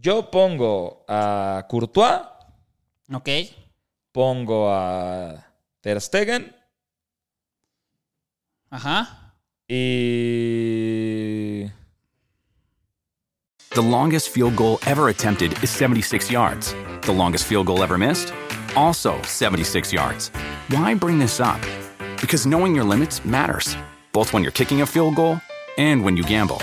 Yo 0.00 0.30
pongo 0.30 1.04
a 1.06 1.66
Courtois, 1.68 2.22
Ok. 3.12 3.28
pongo 4.10 4.72
a 4.72 5.44
Ter 5.82 6.00
Stegen 6.00 6.50
Ajá. 8.70 9.34
y... 9.68 11.70
The 13.74 13.82
longest 13.82 14.30
field 14.30 14.56
goal 14.56 14.78
ever 14.86 15.10
attempted 15.10 15.52
is 15.62 15.68
76 15.68 16.30
yards. 16.30 16.74
The 17.02 17.12
longest 17.12 17.44
field 17.44 17.66
goal 17.66 17.82
ever 17.82 17.98
missed? 17.98 18.32
Also 18.74 19.20
76 19.24 19.92
yards. 19.92 20.30
Why 20.70 20.94
bring 20.94 21.18
this 21.18 21.38
up? 21.38 21.60
Because 22.22 22.46
knowing 22.46 22.74
your 22.74 22.84
limits 22.84 23.22
matters, 23.26 23.76
both 24.14 24.32
when 24.32 24.42
you're 24.42 24.52
kicking 24.52 24.80
a 24.80 24.86
field 24.86 25.16
goal 25.16 25.38
and 25.76 26.02
when 26.02 26.16
you 26.16 26.24
gamble. 26.24 26.62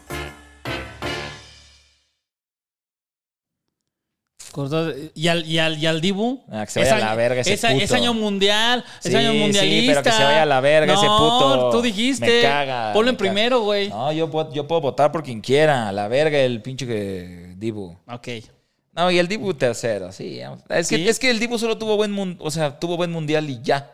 Y 5.15 5.27
al, 5.27 5.45
y 5.45 5.57
al, 5.59 5.77
y 5.77 5.85
al 5.85 6.01
Dibu. 6.01 6.43
Ah, 6.51 6.65
que 6.65 6.71
se 6.71 6.79
vaya 6.81 6.95
a 6.95 6.99
la 6.99 7.15
verga 7.15 7.41
ese 7.41 7.53
es, 7.53 7.63
a- 7.63 7.71
es 7.73 7.83
puto. 7.83 7.95
año 7.95 8.13
mundial. 8.13 8.83
es 9.03 9.11
Sí, 9.11 9.15
año 9.15 9.31
sí, 9.31 9.37
mundialista. 9.39 9.91
pero 9.91 10.03
que 10.03 10.11
se 10.11 10.23
vaya 10.23 10.41
a 10.43 10.45
la 10.45 10.59
verga 10.61 10.93
ese 10.93 11.05
No, 11.05 11.17
puto. 11.17 11.69
Tú 11.71 11.81
dijiste. 11.81 12.25
Me 12.25 12.41
caga. 12.41 12.93
Ponlo 12.93 13.09
en 13.09 13.17
primero, 13.17 13.61
güey. 13.61 13.89
No, 13.89 14.11
yo 14.11 14.29
puedo, 14.29 14.53
yo 14.53 14.67
puedo 14.67 14.81
votar 14.81 15.11
por 15.11 15.23
quien 15.23 15.41
quiera. 15.41 15.87
A 15.89 15.91
la 15.91 16.07
verga 16.07 16.37
el 16.39 16.61
pinche 16.61 16.85
que 16.85 17.53
Dibu. 17.57 17.95
Ok. 18.07 18.27
No, 18.93 19.09
y 19.09 19.19
el 19.19 19.27
Dibu 19.29 19.53
tercero, 19.53 20.11
sí. 20.11 20.41
Es 20.69 20.89
que, 20.89 20.97
¿Sí? 20.97 21.07
es 21.07 21.17
que 21.17 21.29
el 21.31 21.39
Dibu 21.39 21.57
solo 21.57 21.77
tuvo 21.77 21.95
buen, 21.95 22.11
mun- 22.11 22.37
o 22.41 22.51
sea, 22.51 22.77
tuvo 22.77 22.97
buen 22.97 23.11
mundial 23.11 23.49
y 23.49 23.61
ya. 23.63 23.89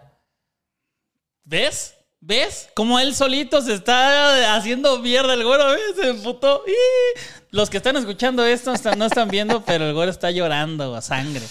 ¿Ves? 1.43 1.93
¿Ves? 2.19 2.69
Como 2.75 2.99
él 2.99 3.13
solito 3.15 3.61
se 3.61 3.73
está 3.73 4.55
haciendo 4.55 4.99
mierda 4.99 5.33
el 5.33 5.43
güero, 5.43 5.67
¿ves? 5.67 5.81
Se 6.01 6.09
emputó. 6.09 6.63
¡Ih! 6.67 7.21
Los 7.51 7.69
que 7.69 7.77
están 7.77 7.95
escuchando 7.95 8.43
esto 8.45 8.73
no 8.97 9.05
están 9.05 9.29
viendo, 9.29 9.61
pero 9.65 9.85
el 9.87 9.93
güero 9.93 10.11
está 10.11 10.31
llorando 10.31 10.95
a 10.95 11.01
sangre. 11.01 11.43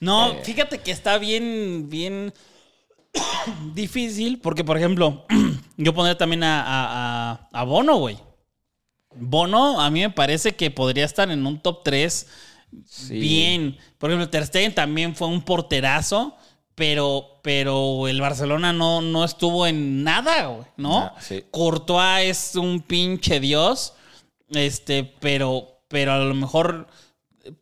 No, 0.00 0.34
fíjate 0.42 0.78
que 0.78 0.90
está 0.92 1.18
bien, 1.18 1.88
bien 1.88 2.32
difícil, 3.74 4.38
porque 4.40 4.64
por 4.64 4.76
ejemplo, 4.76 5.24
yo 5.76 5.94
pondría 5.94 6.16
también 6.18 6.42
a, 6.44 6.62
a- 6.62 7.30
a- 7.32 7.48
a 7.52 7.64
Bono, 7.64 7.96
güey. 7.96 8.18
Bono 9.14 9.80
a 9.80 9.90
mí 9.90 10.00
me 10.00 10.10
parece 10.10 10.54
que 10.54 10.70
podría 10.70 11.04
estar 11.04 11.30
en 11.30 11.46
un 11.46 11.60
top 11.60 11.82
3 11.84 12.26
Sí. 12.88 13.18
bien. 13.18 13.76
Por 13.98 14.10
ejemplo, 14.10 14.30
Ter 14.30 14.46
Stegen 14.46 14.74
también 14.74 15.14
fue 15.14 15.28
un 15.28 15.42
porterazo, 15.42 16.34
pero, 16.74 17.40
pero 17.42 18.08
el 18.08 18.20
Barcelona 18.20 18.72
no, 18.72 19.00
no 19.02 19.24
estuvo 19.24 19.66
en 19.66 20.04
nada, 20.04 20.46
güey, 20.46 20.66
¿no? 20.76 20.98
Ah, 20.98 21.14
sí. 21.20 21.44
Courtois 21.50 22.28
es 22.28 22.56
un 22.56 22.80
pinche 22.80 23.40
dios, 23.40 23.94
este, 24.50 25.04
pero, 25.04 25.82
pero 25.88 26.12
a 26.12 26.18
lo 26.18 26.34
mejor 26.34 26.88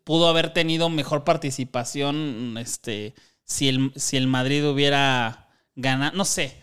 pudo 0.04 0.28
haber 0.28 0.52
tenido 0.52 0.88
mejor 0.88 1.24
participación, 1.24 2.56
este, 2.58 3.14
si 3.44 3.68
el, 3.68 3.92
si 3.96 4.16
el 4.16 4.26
Madrid 4.26 4.64
hubiera 4.66 5.48
ganado, 5.74 6.16
no 6.16 6.24
sé. 6.24 6.60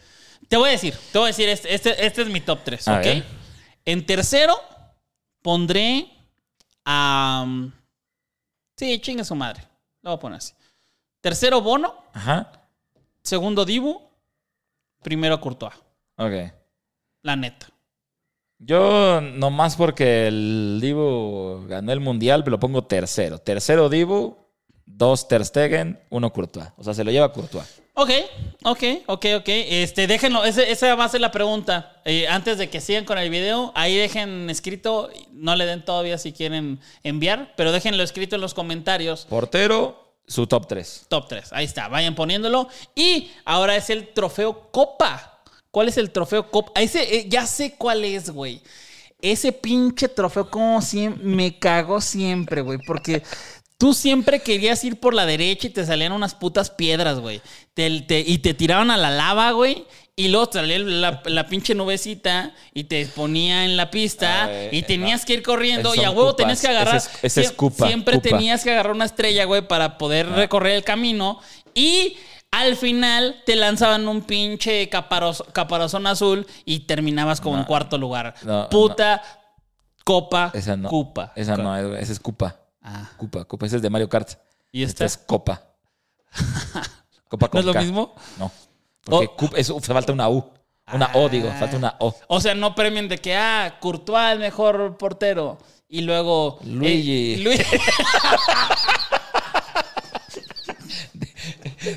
Te 0.48 0.56
voy 0.56 0.70
a 0.70 0.72
decir, 0.74 0.96
te 1.12 1.18
voy 1.18 1.25
a 1.25 1.27
decir, 1.27 1.50
este, 1.50 1.74
este, 1.74 2.06
este 2.06 2.22
es 2.22 2.30
mi 2.30 2.39
top 2.39 2.60
3, 2.63 2.88
A 2.88 2.98
¿ok? 2.98 3.04
ver. 3.04 3.24
En 3.86 4.06
tercero 4.06 4.56
pondré 5.42 6.08
a... 6.86 7.44
um, 7.46 7.72
sí, 8.77 9.00
chingue 9.00 9.25
su 9.25 9.36
madre. 9.36 9.62
Lo 10.01 10.12
voy 10.12 10.18
a 10.18 10.20
poner 10.20 10.38
así. 10.38 10.54
Tercero, 11.21 11.62
Bono. 11.62 11.95
Ajá. 12.13 12.51
Segundo, 13.24 13.65
Dibu. 13.65 14.01
Primero, 15.03 15.39
Courtois. 15.39 15.74
Ok. 16.17 16.51
La 17.24 17.36
neta. 17.36 17.67
Yo, 18.59 19.21
nomás 19.21 19.75
porque 19.75 20.27
el 20.27 20.79
Dibu 20.81 21.65
ganó 21.67 21.91
el 21.91 22.00
mundial, 22.00 22.43
lo 22.47 22.59
pongo 22.59 22.86
tercero. 22.86 23.38
Tercero 23.38 23.88
Dibu, 23.89 24.36
dos 24.86 25.27
Ter 25.27 25.45
Stegen, 25.45 26.00
uno 26.09 26.33
Courtois. 26.33 26.69
O 26.77 26.83
sea, 26.83 26.93
se 26.95 27.03
lo 27.03 27.12
lleva 27.12 27.31
Courtois. 27.31 27.81
Ok, 27.93 28.09
ok, 28.63 28.83
ok, 29.07 29.25
ok. 29.39 29.47
Este, 29.47 30.07
déjenlo, 30.07 30.43
ese- 30.45 30.71
esa 30.71 30.93
va 30.95 31.05
a 31.05 31.09
ser 31.09 31.21
la 31.21 31.31
pregunta. 31.31 32.01
Eh, 32.05 32.27
antes 32.27 32.57
de 32.57 32.69
que 32.69 32.79
sigan 32.81 33.05
con 33.05 33.17
el 33.17 33.29
video, 33.29 33.71
ahí 33.75 33.95
dejen 33.95 34.50
escrito, 34.50 35.09
no 35.31 35.55
le 35.55 35.65
den 35.65 35.83
todavía 35.86 36.17
si 36.17 36.31
quieren 36.31 36.79
enviar, 37.03 37.53
pero 37.57 37.71
déjenlo 37.71 38.01
escrito 38.03 38.36
en 38.36 38.41
los 38.41 38.53
comentarios. 38.53 39.25
Portero, 39.25 40.06
su 40.27 40.46
top 40.48 40.67
3. 40.67 41.05
Top 41.07 41.27
3, 41.27 41.53
ahí 41.53 41.65
está, 41.65 41.88
vayan 41.88 42.15
poniéndolo. 42.15 42.67
Y 42.96 43.31
ahora 43.46 43.75
es 43.75 43.89
el 43.89 44.10
trofeo 44.13 44.69
Copa. 44.72 45.41
¿Cuál 45.72 45.88
es 45.89 45.98
el 45.98 46.12
trofeo 46.12 46.50
Copa? 46.51 46.79
Ese, 46.79 47.15
eh, 47.17 47.25
ya 47.29 47.46
sé 47.46 47.75
cuál 47.77 48.03
es, 48.05 48.29
güey. 48.29 48.62
Ese 49.22 49.51
pinche 49.51 50.07
trofeo, 50.10 50.50
como 50.50 50.81
siempre, 50.81 51.24
me 51.24 51.57
cagó 51.57 52.01
siempre, 52.01 52.62
güey, 52.62 52.77
porque 52.86 53.24
tú 53.77 53.93
siempre 53.93 54.39
querías 54.41 54.84
ir 54.84 55.00
por 55.00 55.13
la 55.13 55.25
derecha 55.25 55.67
y 55.67 55.72
te 55.72 55.86
salían 55.86 56.12
unas 56.12 56.36
putas 56.36 56.69
piedras, 56.69 57.19
güey. 57.19 57.41
Te- 57.74 58.24
y 58.25 58.38
te 58.39 58.53
tiraban 58.53 58.91
a 58.91 58.98
la 58.98 59.10
lava, 59.12 59.51
güey. 59.51 59.86
Y 60.19 60.29
luego 60.29 60.50
salía 60.51 60.79
la, 60.79 61.21
la 61.25 61.45
pinche 61.45 61.75
nubecita 61.75 62.51
y 62.74 62.86
te 62.86 63.05
ponía 63.05 63.65
en 63.65 63.77
la 63.77 63.91
pista 63.91 64.45
Ah, 64.45 64.51
eh, 64.51 64.69
y 64.71 64.81
tenías 64.81 65.21
no. 65.21 65.25
que 65.27 65.33
ir 65.36 65.43
corriendo 65.43 65.93
Esos 65.93 66.03
y 66.03 66.05
a 66.05 66.09
huevo 66.09 66.31
cupas. 66.31 66.38
tenías 66.38 66.59
que 66.62 66.67
agarrar. 66.69 66.95
Ese 66.97 67.09
es- 67.09 67.24
ese 67.24 67.41
es 67.41 67.51
cupa, 67.51 67.86
Siempre 67.86 68.15
cupa. 68.15 68.29
tenías 68.29 68.63
que 68.63 68.71
agarrar 68.71 68.93
una 68.93 69.05
estrella, 69.05 69.45
güey, 69.45 69.67
para 69.67 70.00
poder 70.00 70.27
recorrer 70.29 70.74
el 70.74 70.83
camino. 70.83 71.39
Y 71.75 72.17
al 72.50 72.75
final 72.77 73.43
te 73.45 73.55
lanzaban 73.55 74.07
un 74.07 74.24
pinche 74.24 74.89
caparoz- 74.89 75.45
caparazón 75.51 76.07
azul 76.07 76.47
y 76.65 76.79
terminabas 76.88 77.39
como 77.39 77.59
en 77.59 77.65
cuarto 77.65 78.00
lugar. 78.00 78.33
No, 78.41 78.69
Puta 78.69 79.21
copa 80.03 80.50
Esa 80.55 80.75
no. 80.75 80.89
cupa. 80.89 81.31
Esa 81.36 81.57
no, 81.57 81.77
es- 81.77 82.01
esa 82.01 82.12
es 82.13 82.19
Cupa. 82.19 82.55
Ah. 82.81 83.12
Cupa, 83.17 83.45
Cupa. 83.45 83.67
Ese 83.67 83.75
es 83.75 83.81
de 83.83 83.89
Mario 83.91 84.09
Kart. 84.09 84.31
¿Y 84.71 84.81
Esta 84.81 85.05
esta? 85.05 85.21
es 85.21 85.27
Copa. 85.27 85.62
Copa 87.29 87.50
¿No 87.53 87.59
es 87.59 87.65
lo 87.67 87.74
mismo? 87.75 88.15
No. 88.39 88.51
Porque 89.09 89.29
Oh. 89.73 89.79
Falta 89.81 90.13
una 90.13 90.29
U. 90.29 90.43
Una 90.93 91.11
O, 91.13 91.29
digo. 91.29 91.49
Ah. 91.51 91.57
Falta 91.57 91.77
una 91.77 91.95
O. 91.99 92.15
O 92.27 92.41
sea, 92.41 92.55
no 92.55 92.75
premien 92.75 93.07
de 93.07 93.17
que, 93.17 93.35
ah, 93.35 93.77
Courtois 93.79 94.33
el 94.33 94.39
mejor 94.39 94.97
portero. 94.97 95.57
Y 95.89 96.01
luego... 96.01 96.59
Luigi. 96.65 97.33
eh, 97.33 97.37
Luigi. 97.37 97.63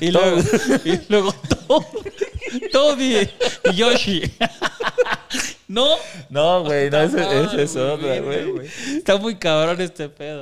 y 0.01 0.11
luego... 0.11 0.41
y 0.85 0.99
luego 1.09 1.33
todo... 1.33 1.85
Tony 2.71 3.29
y 3.65 3.73
Yoshi. 3.73 4.21
¿No? 5.71 5.87
No, 6.29 6.65
güey, 6.65 6.89
no, 6.89 6.99
ese, 6.99 7.63
es 7.63 7.75
otra, 7.77 8.19
güey. 8.19 8.67
Está 8.97 9.15
muy 9.15 9.35
cabrón 9.35 9.79
este 9.79 10.09
pedo. 10.09 10.41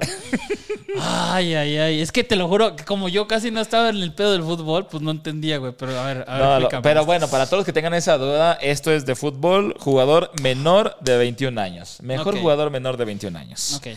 Ay, 1.00 1.54
ay, 1.54 1.78
ay. 1.78 2.02
Es 2.02 2.12
que 2.12 2.24
te 2.24 2.36
lo 2.36 2.48
juro 2.48 2.76
que 2.76 2.84
como 2.84 3.10
yo 3.10 3.28
casi 3.28 3.52
no 3.52 3.62
estaba 3.62 3.90
en 3.90 3.98
el 3.98 4.12
pedo 4.12 4.32
del 4.32 4.42
fútbol, 4.42 4.88
pues 4.88 5.04
no 5.04 5.12
entendía, 5.12 5.60
güey. 5.60 5.72
Pero 5.78 6.00
a 6.00 6.06
ver, 6.08 6.26
a 6.28 6.34
ver, 6.34 6.44
No, 6.44 6.54
explícame. 6.56 6.82
pero 6.82 7.06
bueno, 7.06 7.28
para 7.28 7.46
todos 7.46 7.60
los 7.60 7.66
que 7.66 7.74
tengan 7.74 7.94
esa 7.94 8.18
duda, 8.18 8.54
esto 8.54 8.92
es 8.92 9.06
de 9.06 9.14
fútbol, 9.16 9.76
jugador 9.80 10.32
menor 10.42 10.98
de 11.00 11.18
21 11.18 11.62
años. 11.62 12.00
Mejor 12.02 12.36
jugador 12.40 12.72
menor 12.72 12.98
de 12.98 13.06
21 13.06 13.38
años. 13.38 13.76
Ok. 13.76 13.88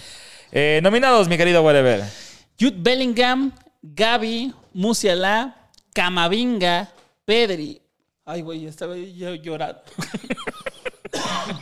Eh, 0.52 0.80
nominados, 0.82 1.28
mi 1.28 1.38
querido 1.38 1.62
Wherever. 1.62 2.04
Jude 2.60 2.76
Bellingham, 2.76 3.52
Gaby, 3.80 4.52
Musiala, 4.74 5.56
Camavinga, 5.94 6.90
Pedri. 7.24 7.80
Ay, 8.24 8.42
güey, 8.42 8.66
estaba 8.66 8.96
yo 8.96 9.34
llorando. 9.34 9.80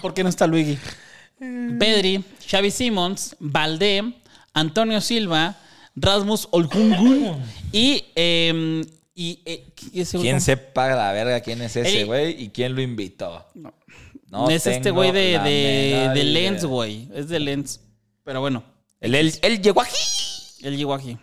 ¿Por 0.03 0.15
qué 0.15 0.23
no 0.23 0.29
está 0.29 0.47
Luigi? 0.47 0.79
Pedri, 1.39 2.23
Xavi 2.49 2.71
Simons, 2.71 3.37
Valdé, 3.39 4.15
Antonio 4.53 5.01
Silva, 5.01 5.57
Rasmus 5.95 6.49
Olgungun 6.51 7.43
y... 7.73 8.05
eh, 8.15 8.85
y 9.13 9.41
eh, 9.45 9.67
¿Quién 10.13 10.41
sepa 10.41 10.89
la 10.95 11.13
verga 11.13 11.41
quién 11.41 11.61
es 11.61 11.77
ese 11.77 11.99
Ey. 11.99 12.05
güey 12.05 12.43
y 12.43 12.49
quién 12.49 12.75
lo 12.75 12.81
invitó? 12.81 13.45
No 14.31 14.49
es 14.49 14.67
este 14.67 14.93
güey 14.93 15.13
de, 15.13 15.39
de. 15.39 16.25
Lens, 16.25 16.65
güey. 16.65 17.09
Es 17.15 17.29
de 17.29 17.39
Lens. 17.39 17.81
Pero 18.25 18.41
bueno, 18.41 18.63
llegó 19.01 19.83
aquí. 19.83 19.95
él 20.63 20.77
llegó 20.77 20.95
aquí. 20.95 21.19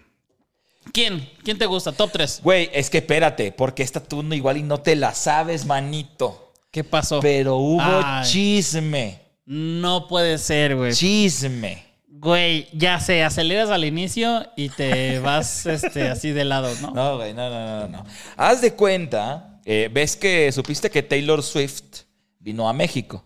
¿Quién? 0.94 1.28
¿Quién 1.44 1.58
te 1.58 1.66
gusta? 1.66 1.92
Top 1.92 2.12
3. 2.12 2.42
Güey, 2.44 2.70
es 2.74 2.90
que 2.90 3.00
espérate, 3.00 3.52
porque 3.52 3.82
esta 3.84 4.00
tú 4.04 4.22
no- 4.22 4.36
igual 4.36 4.58
y 4.58 4.64
no 4.64 4.80
te 4.80 4.96
la 4.96 5.14
sabes, 5.14 5.66
manito. 5.66 6.47
¿Qué 6.78 6.84
pasó? 6.84 7.22
Pero 7.22 7.56
hubo 7.56 7.82
Ay. 7.82 8.24
chisme. 8.24 9.20
No 9.48 10.08
puede 10.08 10.38
ser, 10.38 10.76
güey. 10.76 10.94
Chisme. 10.94 11.84
Güey, 12.08 12.68
ya 12.72 13.00
sé, 13.00 13.24
aceleras 13.24 13.72
al 13.72 13.84
inicio 13.84 14.46
y 14.56 14.70
te 14.70 15.18
vas 15.24 15.66
este, 15.66 16.08
así 16.08 16.30
de 16.34 16.46
lado, 16.46 16.72
¿no? 16.80 16.92
No, 16.92 17.18
güey, 17.18 17.34
no, 17.34 17.50
no, 17.50 17.80
no, 17.80 17.88
no. 17.88 18.06
Haz 18.36 18.62
de 18.62 18.76
cuenta, 18.76 19.60
eh, 19.66 19.90
ves 19.92 20.16
que 20.16 20.52
supiste 20.52 20.92
que 20.92 21.02
Taylor 21.02 21.42
Swift 21.42 22.04
vino 22.38 22.70
a 22.70 22.74
México. 22.74 23.26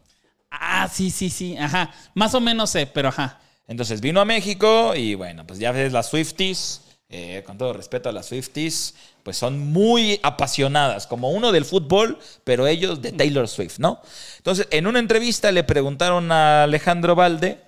Ah, 0.49 0.87
sí, 0.89 1.11
sí, 1.11 1.29
sí. 1.29 1.57
Ajá. 1.57 1.91
Más 2.13 2.33
o 2.33 2.39
menos 2.39 2.69
sé, 2.69 2.87
pero 2.87 3.09
ajá. 3.09 3.41
Entonces 3.67 3.99
vino 3.99 4.21
a 4.21 4.25
México 4.25 4.95
y 4.95 5.15
bueno, 5.15 5.45
pues 5.45 5.59
ya 5.59 5.73
ves 5.73 5.91
las 5.91 6.09
Swifties, 6.09 6.83
eh, 7.13 7.43
con 7.45 7.57
todo 7.57 7.73
respeto 7.73 8.07
a 8.07 8.13
las 8.13 8.27
Swifties, 8.27 8.95
pues 9.23 9.35
son 9.35 9.59
muy 9.59 10.19
apasionadas, 10.23 11.07
como 11.07 11.29
uno 11.31 11.51
del 11.51 11.65
fútbol, 11.65 12.17
pero 12.45 12.67
ellos 12.67 13.01
de 13.01 13.11
Taylor 13.11 13.49
Swift, 13.49 13.79
¿no? 13.79 14.01
Entonces, 14.37 14.67
en 14.71 14.87
una 14.87 14.99
entrevista 14.99 15.51
le 15.51 15.65
preguntaron 15.65 16.31
a 16.31 16.63
Alejandro 16.63 17.13
Valde 17.13 17.59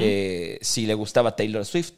eh, 0.00 0.58
si 0.62 0.84
le 0.84 0.94
gustaba 0.94 1.36
Taylor 1.36 1.64
Swift. 1.64 1.92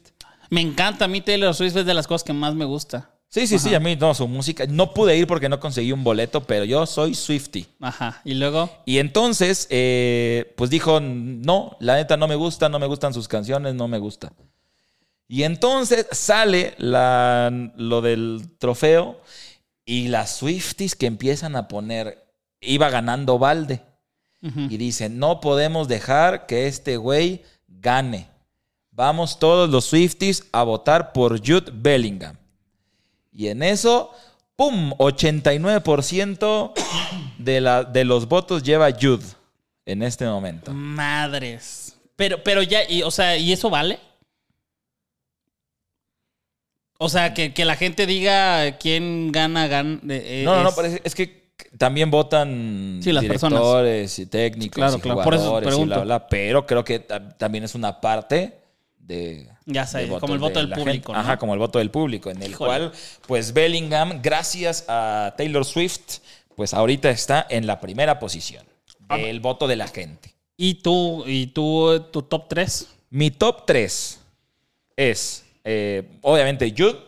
Me 0.51 0.61
encanta 0.61 1.05
a 1.05 1.07
mí 1.07 1.21
Taylor 1.21 1.55
Swift, 1.55 1.75
es 1.75 1.85
de 1.87 1.93
las 1.95 2.05
cosas 2.05 2.23
que 2.23 2.33
más 2.33 2.53
me 2.53 2.65
gusta. 2.65 3.09
Sí, 3.29 3.47
sí, 3.47 3.59
sí, 3.59 3.73
a 3.75 3.79
mí 3.79 3.95
no, 3.95 4.13
su 4.13 4.27
música. 4.27 4.65
No 4.67 4.93
pude 4.93 5.15
ir 5.17 5.25
porque 5.25 5.49
no 5.49 5.59
conseguí 5.59 5.91
un 5.91 6.03
boleto, 6.03 6.43
pero 6.43 6.65
yo 6.65 6.85
soy 6.85 7.13
Swifty. 7.13 7.65
Ajá. 7.79 8.21
Y 8.25 8.33
luego, 8.33 8.69
Y 8.85 8.97
entonces, 8.97 9.67
eh, 9.69 10.53
pues 10.55 10.69
dijo, 10.69 10.99
no, 10.99 11.77
la 11.79 11.95
neta 11.95 12.17
no 12.17 12.27
me 12.27 12.35
gusta, 12.35 12.69
no 12.69 12.79
me 12.79 12.87
gustan 12.87 13.13
sus 13.13 13.27
canciones, 13.27 13.75
no 13.75 13.87
me 13.87 13.99
gusta. 13.99 14.33
Y 15.31 15.43
entonces 15.43 16.07
sale 16.11 16.73
la- 16.79 17.51
lo 17.77 18.01
del 18.01 18.49
trofeo 18.57 19.21
y 19.85 20.07
las 20.07 20.35
Swifties 20.37 20.95
que 20.95 21.05
empiezan 21.05 21.55
a 21.55 21.67
poner, 21.67 22.25
iba 22.59 22.89
ganando 22.89 23.37
Valde. 23.39 23.81
Ujú. 24.41 24.61
Y 24.69 24.77
dicen, 24.77 25.19
no 25.19 25.39
podemos 25.39 25.87
dejar 25.87 26.45
que 26.47 26.65
este 26.67 26.97
güey 26.97 27.43
gane. 27.67 28.27
Vamos 28.91 29.37
todos 29.37 29.69
los 29.69 29.85
Swifties 29.85 30.45
a 30.51 30.63
votar 30.63 31.13
por 31.13 31.37
Jude 31.39 31.71
Bellingham. 31.73 32.35
Y 33.31 33.47
en 33.49 33.61
eso, 33.63 34.11
¡pum! 34.55 34.93
89% 34.97 36.73
de, 37.37 37.61
la, 37.61 37.83
de 37.83 38.03
los 38.03 38.27
votos 38.27 38.63
lleva 38.63 38.89
Jude 38.91 39.25
en 39.85 40.01
este 40.03 40.25
momento. 40.25 40.73
madres. 40.73 41.95
Pero, 42.15 42.43
pero 42.43 42.61
ya, 42.63 42.79
y, 42.89 43.01
o 43.03 43.11
sea, 43.11 43.37
¿y 43.37 43.53
eso 43.53 43.69
vale? 43.69 43.99
O 47.01 47.07
sea, 47.07 47.33
que, 47.33 47.53
que 47.53 47.63
la 47.63 47.75
gente 47.77 48.05
diga 48.05 48.77
quién 48.77 49.31
gana, 49.31 49.67
gana. 49.67 49.99
eh, 50.09 50.41
No, 50.45 50.61
no, 50.63 50.69
no, 50.71 50.81
es- 50.83 51.01
es 51.03 51.15
que 51.15 51.53
también 51.77 52.11
votan 52.11 52.99
Sí, 53.01 53.13
las 53.13 53.23
personas. 53.23 53.59
directores 53.59 54.19
y 54.19 54.25
técnicos 54.25 54.75
Claro, 54.75 54.97
y 54.97 55.01
claro, 55.01 55.21
por 55.23 55.33
eso 55.33 55.43
jugadores 55.45 55.67
y 55.67 55.69
pregunto. 55.71 55.95
bla, 55.95 56.03
bla, 56.03 56.27
pero 56.27 56.65
creo 56.65 56.83
que 56.83 56.99
ta- 56.99 57.29
también 57.37 57.63
es 57.63 57.73
una 57.73 58.01
parte 58.01 58.53
de... 58.97 59.47
Ya 59.65 59.85
sé, 59.87 59.99
de 60.07 60.19
como 60.19 60.33
el 60.33 60.39
voto 60.39 60.59
de 60.59 60.65
del 60.67 60.75
público. 60.77 61.13
Ajá, 61.15 61.37
como 61.37 61.53
el 61.53 61.59
voto 61.59 61.79
del 61.79 61.89
público, 61.89 62.29
en 62.31 62.41
el 62.43 62.51
Híjole. 62.51 62.67
cual, 62.69 62.91
pues 63.27 63.53
Bellingham, 63.53 64.19
gracias 64.21 64.83
a 64.89 65.33
Taylor 65.37 65.63
Swift, 65.63 66.17
pues 66.55 66.73
ahorita 66.73 67.09
está 67.11 67.45
en 67.49 67.65
la 67.65 67.79
primera 67.79 68.19
posición 68.19 68.65
Ah. 69.07 69.17
del 69.17 69.39
voto 69.39 69.67
de 69.67 69.75
la 69.77 69.87
gente. 69.87 70.33
¿Y 70.57 70.75
tú, 70.75 71.23
y 71.25 71.47
tú, 71.47 72.01
tu 72.11 72.23
top 72.23 72.47
3? 72.49 72.87
Mi 73.09 73.31
top 73.31 73.65
3 73.65 74.19
es, 74.97 75.45
eh, 75.63 76.19
obviamente, 76.21 76.73
Jude, 76.75 76.99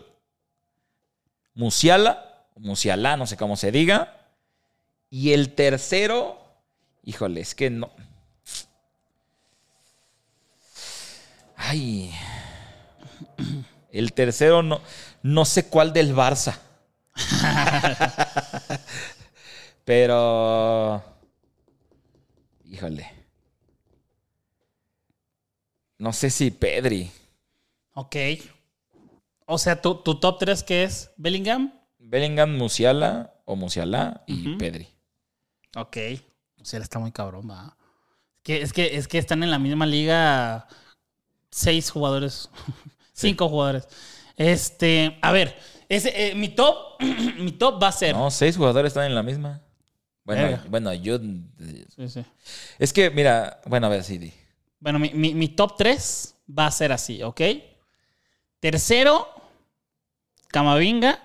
Musiala, 1.53 2.47
Musiala, 2.55 3.17
no 3.17 3.27
sé 3.27 3.37
cómo 3.37 3.55
se 3.55 3.71
diga. 3.71 4.17
Y 5.09 5.33
el 5.33 5.53
tercero, 5.53 6.39
híjole, 7.03 7.41
es 7.41 7.55
que 7.55 7.69
no. 7.69 7.91
Ay. 11.55 12.13
El 13.91 14.13
tercero 14.13 14.63
no, 14.63 14.81
no 15.21 15.45
sé 15.45 15.67
cuál 15.67 15.91
del 15.93 16.15
Barça. 16.15 16.57
Pero. 19.85 21.03
Híjole. 22.65 23.11
No 25.97 26.13
sé 26.13 26.29
si 26.29 26.51
Pedri. 26.51 27.11
Ok. 27.93 28.15
O 29.45 29.57
sea, 29.57 29.81
tu, 29.81 29.95
tu 29.95 30.15
top 30.19 30.39
3 30.39 30.63
que 30.63 30.83
es 30.83 31.11
Bellingham. 31.17 31.73
Bellingham, 31.99 32.55
Musiala 32.57 33.33
o 33.45 33.55
Musiala 33.55 34.23
y. 34.27 34.55
Pedri. 34.55 34.87
Ok. 35.75 35.97
Él 35.97 36.21
está 36.81 36.99
muy 36.99 37.11
cabrón, 37.11 37.49
va. 37.49 37.75
Que, 38.43 38.61
es, 38.61 38.73
que, 38.73 38.95
es 38.97 39.07
que 39.07 39.17
están 39.17 39.43
en 39.43 39.51
la 39.51 39.59
misma 39.59 39.85
liga 39.85 40.67
seis 41.49 41.89
jugadores. 41.91 42.49
Cinco 43.13 43.49
jugadores. 43.49 43.87
Este, 44.37 45.17
a 45.21 45.31
ver, 45.31 45.55
ese, 45.89 46.29
eh, 46.29 46.35
mi 46.35 46.49
top, 46.49 46.99
mi 47.37 47.51
top 47.51 47.81
va 47.81 47.89
a 47.89 47.91
ser. 47.91 48.15
No, 48.15 48.31
seis 48.31 48.55
jugadores 48.57 48.91
están 48.91 49.05
en 49.05 49.15
la 49.15 49.21
misma. 49.23 49.61
Bueno, 50.23 50.41
Verga. 50.43 50.63
bueno, 50.69 50.93
yo. 50.93 51.19
Sí, 51.19 52.09
sí. 52.09 52.25
Es 52.79 52.93
que, 52.93 53.09
mira, 53.11 53.59
bueno, 53.65 53.87
a 53.87 53.89
ver, 53.89 54.03
sí, 54.03 54.17
di. 54.17 54.31
Bueno, 54.79 54.97
mi, 54.97 55.11
mi- 55.13 55.33
mi 55.35 55.49
top 55.49 55.75
3 55.77 56.35
va 56.57 56.67
a 56.67 56.71
ser 56.71 56.91
así, 56.91 57.21
¿ok? 57.21 57.41
Tercero, 58.61 59.27
Camavinga. 60.49 61.19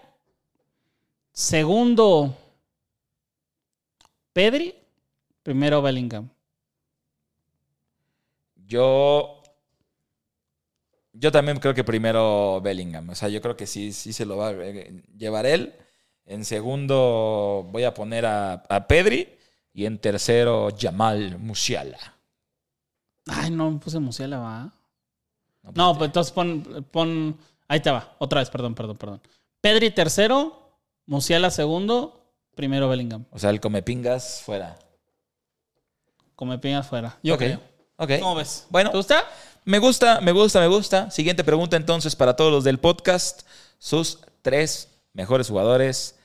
Segundo, 1.33 2.35
Pedri. 4.33 4.75
Primero, 5.43 5.83
Bellingham. 5.83 6.31
Yo. 8.55 9.43
Yo 11.13 11.31
también 11.31 11.59
creo 11.59 11.75
que 11.75 11.85
primero 11.85 12.63
Bellingham. 12.63 13.11
O 13.11 13.15
sea, 13.15 13.29
yo 13.29 13.43
creo 13.43 13.55
que 13.55 13.67
sí, 13.67 13.93
sí 13.93 14.15
se 14.15 14.25
lo 14.25 14.39
va 14.39 14.49
a 14.49 14.53
eh, 14.53 15.03
llevar 15.15 15.45
él. 15.45 15.75
En 16.25 16.43
segundo 16.47 17.69
voy 17.71 17.85
a 17.85 17.93
poner 17.93 18.25
a, 18.25 18.65
a 18.69 18.87
Pedri. 18.87 19.29
Y 19.75 19.85
en 19.85 19.99
tercero, 19.99 20.71
Jamal 20.79 21.39
Musiala. 21.39 22.17
Ay, 23.27 23.51
no 23.51 23.79
puse 23.79 23.99
Musiala, 23.99 24.39
va. 24.39 24.73
No, 25.67 25.73
No, 25.93 25.99
pues, 25.99 26.09
entonces 26.09 26.33
pon, 26.33 26.87
pon. 26.91 27.37
Ahí 27.69 27.81
te 27.81 27.91
va. 27.91 28.15
Otra 28.19 28.41
vez, 28.41 28.51
perdón, 28.51 28.75
perdón, 28.75 28.97
perdón. 28.97 29.21
Pedri 29.61 29.91
tercero, 29.91 30.63
Musiala 31.07 31.51
segundo, 31.51 32.33
primero 32.55 32.89
Bellingham. 32.89 33.25
O 33.31 33.39
sea, 33.39 33.51
el 33.51 33.61
come 33.61 33.83
pingas 33.83 34.43
fuera. 34.45 34.77
Come 36.35 36.59
pingas 36.59 36.87
fuera. 36.87 37.19
Yo 37.23 37.35
Ok, 37.35 37.39
creo. 37.41 37.61
ok. 37.97 38.11
¿Cómo 38.21 38.35
ves? 38.35 38.67
Bueno. 38.71 38.91
¿Te 38.91 38.97
gusta? 38.97 39.25
Me 39.65 39.79
gusta, 39.79 40.21
me 40.21 40.33
gusta, 40.33 40.61
me 40.61 40.67
gusta. 40.69 41.11
Siguiente 41.11 41.43
pregunta 41.45 41.77
entonces 41.77 42.15
para 42.15 42.37
todos 42.37 42.53
los 42.53 42.65
del 42.65 42.79
podcast. 42.79 43.43
Sus 43.79 44.21
tres 44.43 44.89
mejores 45.13 45.49
jugadores 45.49 46.17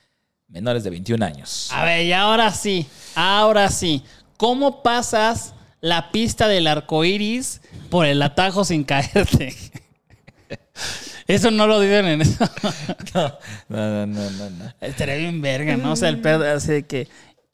menores 0.48 0.84
de 0.84 0.90
21 0.90 1.24
años. 1.26 1.70
A 1.72 1.86
ver, 1.86 2.06
y 2.06 2.12
ahora 2.14 2.52
sí, 2.52 2.86
ahora 3.16 3.70
sí. 3.70 4.04
¿Cómo 4.38 4.84
pasas 4.84 5.54
la 5.82 6.12
pista 6.12 6.48
del 6.48 6.68
arco 6.68 7.04
iris 7.04 7.62
por 7.90 8.06
el 8.06 8.22
atajo 8.22 8.64
sin 8.64 8.84
caerte? 8.84 9.56
Eso 11.28 11.50
no 11.52 11.66
lo 11.68 11.80
dicen 11.80 12.06
en 12.08 12.22
eso. 12.22 12.50
No, 13.14 13.30
no, 13.70 14.06
no, 14.08 14.32
no, 14.32 14.50
no. 14.50 14.74
Estaría 14.82 15.16
bien 15.16 15.42
verga, 15.42 15.78
¿no? 15.78 15.94
O 15.94 15.96
sea, 15.96 16.10
el 16.10 16.20
pedo 16.20 16.44
así 16.50 16.72
de 16.72 16.84
que. 16.84 17.08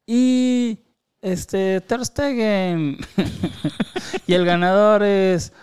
Y. 0.08 0.80
Este. 1.22 1.82
Ter 1.82 2.06
Stegen. 2.06 2.98
y 4.28 4.34
el 4.34 4.46
ganador 4.46 5.04
es. 5.04 5.54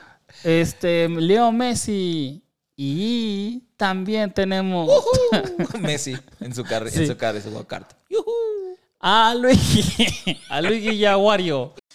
Este. 0.45 1.09
Leo 1.09 1.51
Messi. 1.53 2.43
Y 2.77 3.65
también 3.77 4.33
tenemos. 4.33 4.91
Messi 5.81 6.17
en 6.41 6.55
su 6.55 6.63
carrera, 6.65 6.91
Sí. 6.91 7.01
en 7.03 7.07
su 7.09 7.17
carrera, 7.17 7.45
su 7.45 7.67
carta. 7.67 7.97
a 9.01 9.35
Luigi. 9.35 10.39
a 10.49 10.61
Luigi 10.61 10.99
Yaguario. 10.99 11.75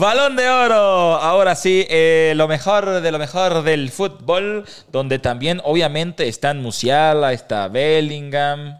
Balón 0.00 0.34
de 0.36 0.48
oro. 0.48 0.74
Ahora 1.16 1.54
sí, 1.54 1.86
eh, 1.90 2.32
lo 2.36 2.48
mejor 2.48 3.00
de 3.02 3.12
lo 3.12 3.18
mejor 3.18 3.62
del 3.62 3.90
fútbol, 3.90 4.64
donde 4.90 5.18
también 5.18 5.60
obviamente 5.64 6.26
están 6.28 6.62
Musiala, 6.62 7.32
está 7.32 7.68
Bellingham. 7.68 8.78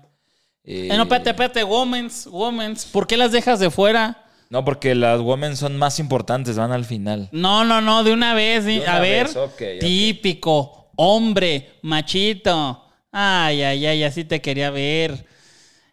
eh, 0.64 0.88
Eh, 0.90 0.96
no, 0.96 1.02
espérate, 1.02 1.30
espérate. 1.30 1.64
Women's, 1.64 2.26
women's. 2.26 2.86
¿Por 2.86 3.06
qué 3.06 3.16
las 3.16 3.32
dejas 3.32 3.60
de 3.60 3.70
fuera? 3.70 4.24
No, 4.48 4.64
porque 4.64 4.94
las 4.94 5.20
women 5.20 5.56
son 5.56 5.76
más 5.76 5.98
importantes, 6.00 6.56
van 6.56 6.72
al 6.72 6.84
final. 6.84 7.28
No, 7.32 7.64
no, 7.64 7.80
no, 7.80 8.02
de 8.02 8.12
una 8.12 8.34
vez. 8.34 8.64
di- 8.64 8.78
De 8.78 8.84
una 8.84 8.96
a 8.96 9.00
ver. 9.00 9.28
vez. 9.28 9.78
Típico. 9.80 10.90
Hombre, 10.96 11.74
machito. 11.82 12.84
Ay, 13.12 13.62
ay, 13.62 13.86
ay, 13.86 14.02
así 14.04 14.24
te 14.24 14.40
quería 14.40 14.70
ver. 14.70 15.24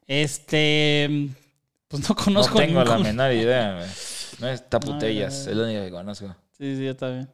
Este. 0.08 1.30
Pues 1.88 2.04
no 2.04 2.10
No 2.10 2.16
conozco 2.16 2.58
tengo 2.60 2.84
la 2.84 2.98
menor 2.98 3.32
idea. 3.34 3.86
No 4.40 4.48
es 4.48 4.70
taputellas, 4.70 5.46
No, 5.46 5.52
es 5.52 5.58
lo 5.58 5.64
único 5.64 5.82
que 5.82 5.92
conozco. 5.92 6.36
Sí, 6.58 6.76
sí, 6.76 6.88
está 6.88 7.10
bien. 7.10 7.30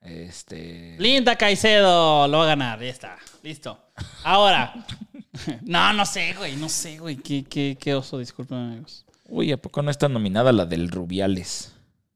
Este. 0.00 0.96
Linda 0.98 1.36
Caicedo 1.36 2.26
lo 2.26 2.38
va 2.38 2.44
a 2.44 2.48
ganar, 2.48 2.80
ya 2.80 2.88
está. 2.88 3.16
Listo. 3.42 3.78
Ahora. 4.24 4.74
no, 5.62 5.92
no 5.92 6.04
sé, 6.04 6.34
güey, 6.34 6.56
no 6.56 6.68
sé, 6.68 6.98
güey. 6.98 7.16
Qué, 7.16 7.44
qué, 7.44 7.76
qué 7.80 7.94
oso, 7.94 8.18
disculpen, 8.18 8.58
amigos. 8.58 9.04
Uy, 9.28 9.52
¿a 9.52 9.56
poco 9.56 9.82
no 9.82 9.90
está 9.90 10.08
nominada 10.08 10.52
la 10.52 10.66
del 10.66 10.90
Rubiales? 10.90 11.72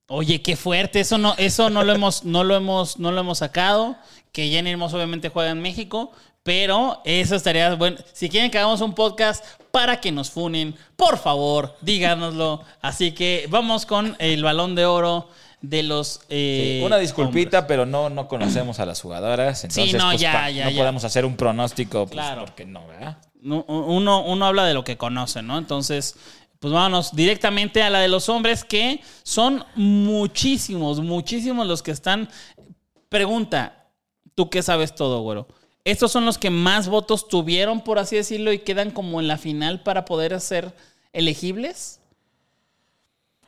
Oye, 0.09 0.43
qué 0.43 0.57
fuerte. 0.57 1.01
Eso 1.01 1.19
no, 1.19 1.35
eso 1.39 1.71
no 1.71 1.83
lo 1.83 1.93
hemos, 1.93 2.25
no 2.25 2.45
lo 2.45 2.57
hemos, 2.57 2.99
no 2.99 3.13
lo 3.13 3.21
hemos 3.21 3.39
sacado. 3.39 3.97
Que 4.33 4.49
Jenny 4.49 4.71
Hermoso 4.71 4.97
obviamente 4.97 5.31
juega 5.31 5.51
en 5.51 5.63
México. 5.63 6.13
Pero 6.43 7.01
eso 7.05 7.35
estaría 7.35 7.75
bueno. 7.75 7.97
Si 8.13 8.29
quieren 8.29 8.51
que 8.53 8.59
hagamos 8.59 8.81
un 8.81 8.95
podcast 8.95 9.45
para 9.77 10.01
que 10.01 10.11
nos 10.11 10.31
funen, 10.31 10.75
por 10.97 11.19
favor, 11.19 11.77
díganoslo. 11.83 12.63
Así 12.81 13.13
que 13.13 13.47
vamos 13.51 13.85
con 13.85 14.17
el 14.19 14.43
balón 14.43 14.75
de 14.75 14.87
oro 14.87 15.29
de 15.61 15.83
los. 15.83 16.23
eh, 16.31 16.81
Una 16.83 16.97
disculpita, 16.97 17.59
hombres. 17.59 17.69
pero 17.69 17.85
no, 17.85 18.09
no 18.09 18.27
conocemos 18.27 18.81
a 18.81 18.87
las 18.87 19.03
jugadoras. 19.03 19.65
Entonces, 19.65 19.93
no, 20.01 20.09
pues, 20.13 20.21
ya, 20.23 20.33
pa- 20.33 20.51
ya, 20.51 20.65
no 20.65 20.71
ya. 20.71 20.79
podemos 20.79 21.05
hacer 21.05 21.27
un 21.27 21.37
pronóstico, 21.37 22.07
pues, 22.07 22.13
Claro. 22.13 22.47
porque 22.47 22.65
no, 22.65 22.87
¿verdad? 22.87 23.19
No, 23.43 23.65
Uno, 23.69 24.25
uno 24.25 24.47
habla 24.47 24.65
de 24.65 24.73
lo 24.73 24.83
que 24.83 24.97
conoce, 24.97 25.43
¿no? 25.43 25.59
Entonces, 25.59 26.17
pues 26.59 26.73
vámonos 26.73 27.15
directamente 27.15 27.83
a 27.83 27.91
la 27.91 27.99
de 27.99 28.09
los 28.09 28.31
hombres, 28.31 28.65
que 28.65 29.03
son 29.25 29.63
muchísimos, 29.75 31.01
muchísimos 31.01 31.67
los 31.67 31.83
que 31.83 31.91
están. 31.91 32.31
Pregunta, 33.11 33.91
¿tú 34.35 34.49
qué 34.49 34.63
sabes 34.63 34.95
todo, 34.95 35.21
güero? 35.21 35.47
¿Estos 35.87 36.11
son 36.13 36.25
los 36.27 36.37
que 36.37 36.51
más 36.51 36.89
votos 36.89 37.29
tuvieron, 37.29 37.81
por 37.81 37.99
así 37.99 38.17
decirlo, 38.17 38.53
y 38.53 38.59
quedan 38.59 38.91
como 38.91 39.21
en 39.21 39.29
la 39.29 39.39
final 39.39 39.83
para 39.83 40.05
poder 40.05 40.39
ser 40.41 40.73
elegibles? 41.13 42.01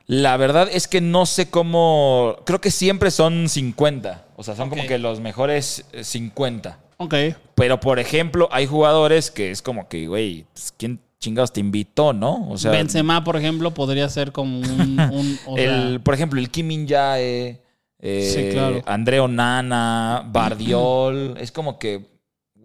La 0.06 0.36
verdad 0.38 0.68
es 0.72 0.88
que 0.88 1.00
no 1.00 1.26
sé 1.26 1.50
cómo. 1.50 2.36
Creo 2.46 2.60
que 2.60 2.70
siempre 2.70 3.10
son 3.10 3.48
50. 3.48 4.26
O 4.36 4.42
sea, 4.42 4.56
son 4.56 4.70
como 4.70 4.86
que 4.86 4.98
los 4.98 5.20
mejores 5.20 5.84
eh, 5.92 6.02
50. 6.04 6.78
Ok. 6.96 7.14
Pero, 7.54 7.78
por 7.80 7.98
ejemplo, 7.98 8.48
hay 8.50 8.66
jugadores 8.66 9.30
que 9.30 9.50
es 9.50 9.60
como 9.60 9.88
que, 9.88 10.06
güey, 10.06 10.46
pues, 10.54 10.72
¿quién 10.78 11.00
chingados 11.20 11.52
te 11.52 11.60
invitó, 11.60 12.12
no? 12.12 12.48
O 12.48 12.56
sea, 12.56 12.70
Benzema, 12.70 13.22
por 13.24 13.36
ejemplo, 13.36 13.74
podría 13.74 14.08
ser 14.08 14.32
como 14.32 14.60
un... 14.60 14.98
un- 15.00 15.38
o 15.46 15.56
sea, 15.56 15.64
el, 15.88 16.00
por 16.00 16.14
ejemplo, 16.14 16.40
el 16.40 16.50
Kim 16.50 16.68
Min-jae, 16.68 17.60
eh, 17.98 18.32
Sí, 18.34 18.52
claro. 18.54 18.80
André 18.86 19.18
Onana, 19.20 20.24
Bardiol. 20.32 21.36
es 21.38 21.52
como 21.52 21.78
que, 21.78 22.06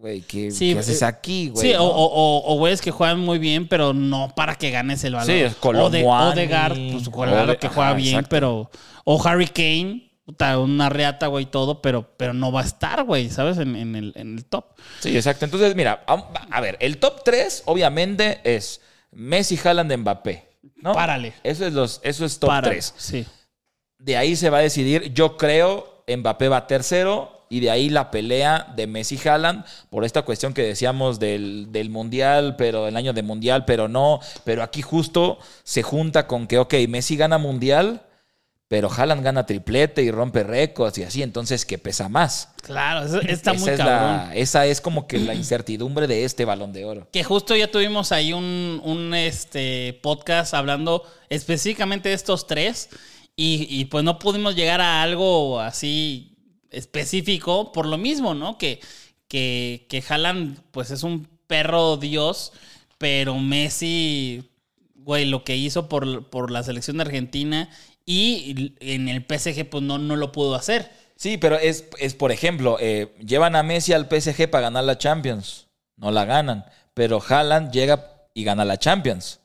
güey, 0.04 0.20
¿qué, 0.20 0.50
Sí, 0.50 0.74
qué 0.74 0.80
haces 0.80 1.00
eh, 1.00 1.04
aquí, 1.06 1.48
güey? 1.48 1.66
Sí, 1.68 1.72
no? 1.72 1.82
o, 1.82 1.88
o, 1.88 2.04
o- 2.38 2.54
o 2.54 2.58
güeyes 2.58 2.82
que 2.82 2.90
juegan 2.90 3.20
muy 3.20 3.38
bien, 3.38 3.66
pero 3.68 3.94
no 3.94 4.34
para 4.36 4.54
que 4.56 4.70
ganes 4.70 5.02
el 5.04 5.14
balón. 5.14 5.26
Sí, 5.28 5.40
es 5.40 5.56
o 5.62 5.88
de 5.88 6.04
Odegaard, 6.04 6.74
pues 6.92 7.08
claro 7.08 7.52
Ode- 7.52 7.58
que 7.58 7.68
juega 7.68 7.88
ajá, 7.90 7.96
bien, 7.96 8.08
exacto. 8.16 8.28
pero. 8.28 8.70
O 9.04 9.26
Harry 9.26 9.46
Kane, 9.48 10.12
puta, 10.26 10.58
una 10.58 10.90
reata, 10.90 11.28
güey, 11.28 11.46
todo, 11.46 11.80
pero, 11.80 12.14
pero 12.18 12.34
no 12.34 12.52
va 12.52 12.60
a 12.60 12.64
estar, 12.64 13.02
güey, 13.04 13.30
¿sabes? 13.30 13.56
En, 13.56 13.76
en 13.76 13.96
el, 13.96 14.12
en 14.16 14.36
el 14.36 14.44
top. 14.44 14.66
Sí, 15.00 15.16
exacto. 15.16 15.46
Entonces, 15.46 15.74
mira, 15.74 16.04
a, 16.06 16.28
a 16.50 16.60
ver, 16.60 16.76
el 16.80 16.98
top 16.98 17.22
3 17.24 17.62
obviamente 17.64 18.40
es 18.44 18.82
Messi, 19.10 19.58
Haaland, 19.64 19.96
Mbappé. 19.96 20.48
¿no? 20.76 20.92
Párale. 20.92 21.32
Eso 21.42 21.66
es, 21.66 21.72
los, 21.72 22.00
eso 22.04 22.26
es 22.26 22.38
top 22.38 22.48
Para. 22.50 22.68
3. 22.68 22.94
Sí. 22.96 23.24
De 23.98 24.18
ahí 24.18 24.36
se 24.36 24.50
va 24.50 24.58
a 24.58 24.60
decidir, 24.60 25.14
yo 25.14 25.38
creo, 25.38 26.04
Mbappé 26.06 26.48
va 26.48 26.66
tercero 26.66 27.33
y 27.56 27.60
de 27.60 27.70
ahí 27.70 27.88
la 27.90 28.10
pelea 28.10 28.72
de 28.76 28.86
Messi 28.86 29.18
Haaland 29.28 29.64
por 29.90 30.04
esta 30.04 30.22
cuestión 30.22 30.52
que 30.54 30.62
decíamos 30.62 31.18
del, 31.20 31.68
del 31.70 31.90
Mundial, 31.90 32.56
pero 32.56 32.88
el 32.88 32.96
año 32.96 33.12
de 33.12 33.22
Mundial, 33.22 33.64
pero 33.64 33.88
no. 33.88 34.20
Pero 34.44 34.62
aquí 34.62 34.82
justo 34.82 35.38
se 35.62 35.82
junta 35.82 36.26
con 36.26 36.46
que, 36.46 36.58
ok, 36.58 36.74
Messi 36.88 37.16
gana 37.16 37.38
Mundial, 37.38 38.02
pero 38.66 38.90
Haaland 38.90 39.22
gana 39.22 39.46
triplete 39.46 40.02
y 40.02 40.10
rompe 40.10 40.42
récords 40.42 40.98
y 40.98 41.04
así, 41.04 41.22
entonces, 41.22 41.64
¿qué 41.66 41.78
pesa 41.78 42.08
más? 42.08 42.48
Claro, 42.62 43.06
eso 43.06 43.20
está 43.20 43.52
esa 43.52 43.60
muy 43.60 43.70
es 43.70 43.76
cabrón. 43.78 44.16
la- 44.28 44.34
esa 44.34 44.66
es 44.66 44.80
como 44.80 45.06
que 45.06 45.18
la 45.18 45.34
incertidumbre 45.34 46.06
de 46.06 46.24
este 46.24 46.44
balón 46.44 46.72
de 46.72 46.84
oro. 46.84 47.06
Que 47.12 47.22
justo 47.22 47.54
ya 47.54 47.70
tuvimos 47.70 48.10
ahí 48.10 48.32
un, 48.32 48.80
un, 48.82 49.14
este, 49.14 50.00
podcast 50.02 50.54
hablando 50.54 51.04
específicamente 51.28 52.08
de 52.08 52.14
estos 52.14 52.46
tres. 52.46 52.88
Y, 53.36 53.66
y, 53.68 53.86
pues 53.86 54.04
no 54.04 54.18
pudimos 54.20 54.54
llegar 54.54 54.80
a 54.80 55.02
algo 55.02 55.58
así 55.60 56.33
específico 56.76 57.72
por 57.72 57.86
lo 57.86 57.98
mismo, 57.98 58.34
¿no? 58.34 58.58
Que, 58.58 58.80
que, 59.28 59.86
que 59.88 60.02
Haaland, 60.08 60.58
pues 60.70 60.90
es 60.90 61.02
un 61.02 61.28
perro 61.46 61.96
dios, 61.96 62.52
pero 62.98 63.38
Messi, 63.38 64.50
güey, 64.94 65.24
lo 65.26 65.44
que 65.44 65.56
hizo 65.56 65.88
por, 65.88 66.28
por 66.30 66.50
la 66.50 66.62
selección 66.62 66.96
de 66.98 67.02
Argentina 67.04 67.70
y 68.06 68.74
en 68.80 69.08
el 69.08 69.22
PSG, 69.24 69.68
pues 69.68 69.82
no, 69.82 69.98
no 69.98 70.16
lo 70.16 70.32
pudo 70.32 70.54
hacer. 70.54 70.90
Sí, 71.16 71.38
pero 71.38 71.56
es, 71.58 71.84
es 71.98 72.14
por 72.14 72.32
ejemplo, 72.32 72.76
eh, 72.80 73.14
llevan 73.24 73.56
a 73.56 73.62
Messi 73.62 73.92
al 73.92 74.08
PSG 74.08 74.50
para 74.50 74.62
ganar 74.62 74.84
la 74.84 74.98
Champions. 74.98 75.68
No 75.96 76.10
la 76.10 76.24
ganan. 76.24 76.64
Pero 76.92 77.22
Haaland 77.26 77.72
llega 77.72 78.28
y 78.34 78.44
gana 78.44 78.64
la 78.64 78.78
Champions. 78.78 79.40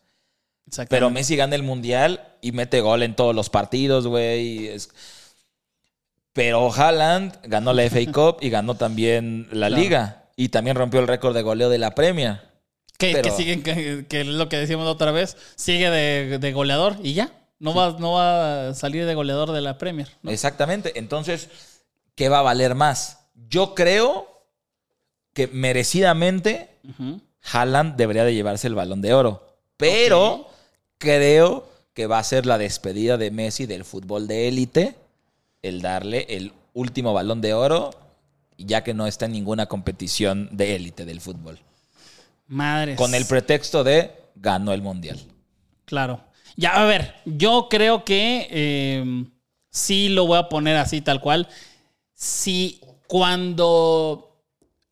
Pero. 0.89 1.10
Messi 1.10 1.36
gana 1.36 1.56
el 1.56 1.63
Mundial 1.63 2.22
y 2.42 2.52
mete 2.52 2.82
gol 2.82 3.04
en 3.04 3.15
todos 3.15 3.36
los 3.36 3.50
partidos, 3.50 4.08
güey. 4.08 4.68
Es- 4.68 4.89
Pero 6.39 6.73
Haaland 6.73 7.38
ganó 7.43 7.73
la 7.73 7.84
FA 7.89 7.99
Cup 8.13 8.38
y 8.41 8.49
ganó 8.49 8.75
también 8.75 9.47
la 9.52 9.67
Claro. 9.67 9.84
Liga. 9.84 10.23
Y 10.38 10.49
también 10.49 10.78
rompió 10.78 11.02
el 11.02 11.08
récord 11.08 11.36
de 11.36 11.41
goleo 11.41 11.69
de 11.69 11.78
la 11.80 11.93
Premier. 11.95 12.39
Que, 12.97 13.12
Pero- 13.12 13.23
que 13.23 13.32
siguen, 13.32 13.62
que, 13.62 14.06
que 14.08 14.21
es 14.21 14.28
lo 14.28 14.47
que 14.47 14.58
decíamos 14.58 14.88
otra 14.88 15.12
vez, 15.12 15.36
sigue 15.56 15.89
de, 15.89 16.38
de 16.39 16.52
goleador 16.54 16.95
y 17.04 17.13
ya. 17.13 17.30
No, 17.60 17.73
va, 17.73 17.97
no 17.99 18.13
va 18.13 18.69
a 18.69 18.73
salir 18.73 19.06
de 19.06 19.15
goleador 19.15 19.52
de 19.52 19.60
la 19.60 19.78
Premier. 19.78 20.08
¿no? 20.21 20.32
Exactamente. 20.32 20.97
Entonces, 20.97 21.49
¿qué 22.15 22.30
va 22.30 22.39
a 22.39 22.43
valer 22.43 22.73
más? 22.73 23.19
Yo 23.49 23.75
creo 23.75 24.28
que 25.34 25.47
merecidamente 25.47 26.69
Ujú. 26.89 27.19
Haaland 27.52 27.97
debería 27.97 28.23
de 28.23 28.34
llevarse 28.34 28.67
el 28.67 28.75
balón 28.75 29.02
de 29.02 29.13
oro. 29.13 29.45
Pero 29.75 30.47
creo 30.97 31.67
que 31.93 32.08
va 32.08 32.19
a 32.19 32.23
ser 32.23 32.45
la 32.45 32.58
despedida 32.58 33.17
de 33.17 33.30
Messi 33.32 33.65
del 33.65 33.84
fútbol 33.84 34.25
de 34.28 34.47
élite, 34.47 34.95
el 35.62 35.82
darle 35.82 36.26
el 36.30 36.54
último 36.74 37.13
balón 37.13 37.41
de 37.41 37.54
oro, 37.54 37.91
ya 38.58 38.84
que 38.84 38.93
no 38.93 39.08
está 39.08 39.26
en 39.26 39.34
ninguna 39.34 39.65
competición 39.67 40.50
de 40.52 40.76
élite 40.76 41.06
del 41.06 41.22
fútbol. 41.22 41.60
Madres. 42.48 42.98
Con 42.98 43.13
el 43.13 43.26
pretexto 43.26 43.84
de 43.84 44.12
ganó 44.36 44.74
el 44.74 44.82
mundial. 44.82 45.19
Claro. 45.86 46.24
Ya, 46.56 46.82
a 46.82 46.86
ver, 46.86 47.15
yo 47.26 47.67
creo 47.69 48.04
que 48.04 48.48
eh, 48.50 49.26
sí 49.69 50.10
lo 50.10 50.26
voy 50.26 50.38
a 50.39 50.50
poner 50.50 50.76
así, 50.78 51.02
tal 51.02 51.22
cual. 51.22 51.48
Si 52.13 52.82
cuando, 53.08 54.43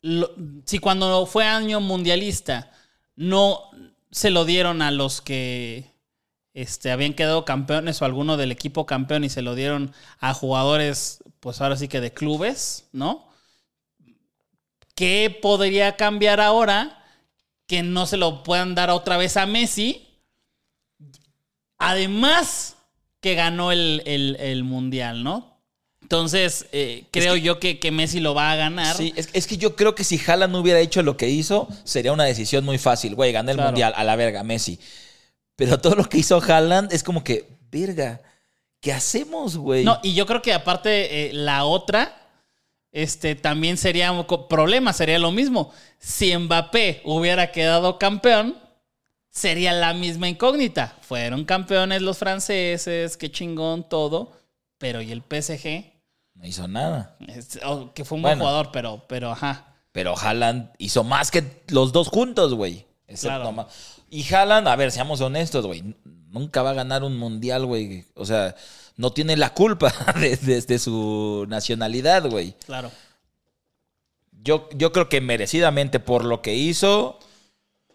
lo- 0.01 0.33
si 0.65 0.79
cuando 0.79 1.25
fue 1.25 1.45
año 1.45 1.81
mundialista 1.81 2.71
no 3.15 3.63
se 4.11 4.29
lo 4.29 4.45
dieron 4.45 4.81
a 4.81 4.91
los 4.91 5.21
que 5.21 5.91
este, 6.57 6.89
habían 6.91 7.13
quedado 7.13 7.45
campeones 7.45 8.01
o 8.01 8.05
alguno 8.05 8.35
del 8.35 8.51
equipo 8.51 8.85
campeón 8.87 9.23
y 9.23 9.29
se 9.29 9.43
lo 9.43 9.53
dieron 9.53 9.93
a 10.19 10.33
jugadores, 10.33 11.19
pues 11.39 11.61
ahora 11.61 11.77
sí 11.77 11.87
que 11.87 12.01
de 12.01 12.11
clubes, 12.11 12.85
¿no? 12.91 13.27
¿Qué 14.95 15.37
podría 15.41 15.95
cambiar 15.95 16.41
ahora 16.41 17.03
que 17.67 17.83
no 17.83 18.07
se 18.07 18.17
lo 18.17 18.41
puedan 18.41 18.73
dar 18.73 18.89
otra 18.89 19.17
vez 19.17 19.37
a 19.37 19.45
Messi? 19.45 20.07
Además 21.77 22.75
que 23.21 23.35
ganó 23.35 23.71
el, 23.71 24.01
el- 24.05 24.37
el 24.39 24.63
mundial, 24.63 25.23
¿no? 25.23 25.57
Entonces, 26.01 26.65
eh, 26.71 27.03
creo 27.11 27.33
que- 27.35 27.41
yo 27.41 27.59
que, 27.59 27.79
que 27.79 27.91
Messi 27.91 28.19
lo 28.19 28.33
va 28.33 28.51
a 28.51 28.55
ganar. 28.55 28.95
Sí, 28.95 29.13
es, 29.15 29.29
es 29.33 29.45
que 29.45 29.57
yo 29.57 29.75
creo 29.75 29.93
que 29.93 30.03
si 30.03 30.19
Haaland 30.25 30.53
no 30.53 30.59
hubiera 30.61 30.79
hecho 30.79 31.03
lo 31.03 31.17
que 31.17 31.29
hizo, 31.29 31.67
sería 31.83 32.13
una 32.13 32.23
decisión 32.23 32.63
muy 32.65 32.77
fácil. 32.77 33.13
Güey, 33.13 33.31
gané 33.31 33.51
el 33.51 33.57
Claro. 33.57 33.71
mundial, 33.71 33.93
a 33.95 34.03
la 34.03 34.15
verga, 34.15 34.43
Messi. 34.43 34.79
Pero 35.57 35.79
todo 35.81 35.95
lo 35.95 36.05
que 36.05 36.19
hizo 36.19 36.41
Haaland 36.41 36.93
es 36.93 37.03
como 37.03 37.23
que, 37.23 37.49
verga, 37.69 38.21
¿qué 38.79 38.93
hacemos, 38.93 39.57
güey? 39.57 39.83
No, 39.83 39.99
y 40.03 40.13
yo 40.13 40.25
creo 40.25 40.41
que 40.41 40.53
aparte 40.53 41.27
eh, 41.29 41.33
la 41.33 41.65
otra, 41.65 42.15
este, 42.91 43.35
también 43.35 43.75
sería 43.75 44.11
un 44.11 44.25
problema, 44.47 44.93
sería 44.93 45.19
lo 45.19 45.31
mismo. 45.31 45.73
Si 45.99 46.35
Mbappé 46.37 47.01
hubiera 47.05 47.51
quedado 47.51 47.99
campeón, 47.99 48.57
sería 49.29 49.73
la 49.73 49.93
misma 49.93 50.29
incógnita. 50.29 50.95
Fueron 51.01 51.43
campeones 51.43 52.01
los 52.01 52.17
franceses, 52.17 53.17
qué 53.17 53.31
chingón 53.31 53.87
todo, 53.89 54.31
pero 54.77 55.01
¿y 55.01 55.11
el 55.11 55.21
PSG? 55.21 55.91
No 56.35 56.45
hizo 56.47 56.67
nada. 56.67 57.17
Este, 57.27 57.59
oh, 57.65 57.93
que 57.93 58.05
fue 58.05 58.15
un 58.15 58.21
Bueno. 58.21 58.37
buen 58.37 58.47
jugador, 58.47 58.71
pero, 58.71 59.03
pero 59.07 59.31
ajá. 59.31 59.73
Pero 59.91 60.15
Haaland 60.15 60.69
hizo 60.77 61.03
más 61.03 61.31
que 61.31 61.63
los 61.69 61.91
dos 61.91 62.09
juntos, 62.09 62.53
güey. 62.53 62.86
Excepto 63.07 63.35
Claro. 63.37 63.51
ma- 63.53 63.67
Y 64.09 64.33
Haaland, 64.33 64.67
a 64.67 64.75
ver, 64.75 64.91
seamos 64.91 65.21
honestos, 65.21 65.65
güey. 65.65 65.95
Nunca 66.29 66.61
va 66.61 66.71
a 66.71 66.75
ganar 66.75 67.03
un 67.03 67.17
mundial, 67.17 67.65
güey. 67.65 68.05
O 68.15 68.25
sea, 68.25 68.55
no 68.97 69.11
tiene 69.13 69.37
la 69.37 69.53
culpa 69.53 69.93
desde 70.19 70.55
de, 70.55 70.61
de 70.61 70.79
su 70.79 71.45
nacionalidad, 71.47 72.29
güey. 72.29 72.53
Claro. 72.65 72.91
Yo, 74.43 74.69
yo 74.75 74.91
creo 74.91 75.09
que 75.09 75.21
merecidamente 75.21 75.99
por 75.99 76.23
lo 76.23 76.41
que 76.41 76.55
hizo, 76.55 77.19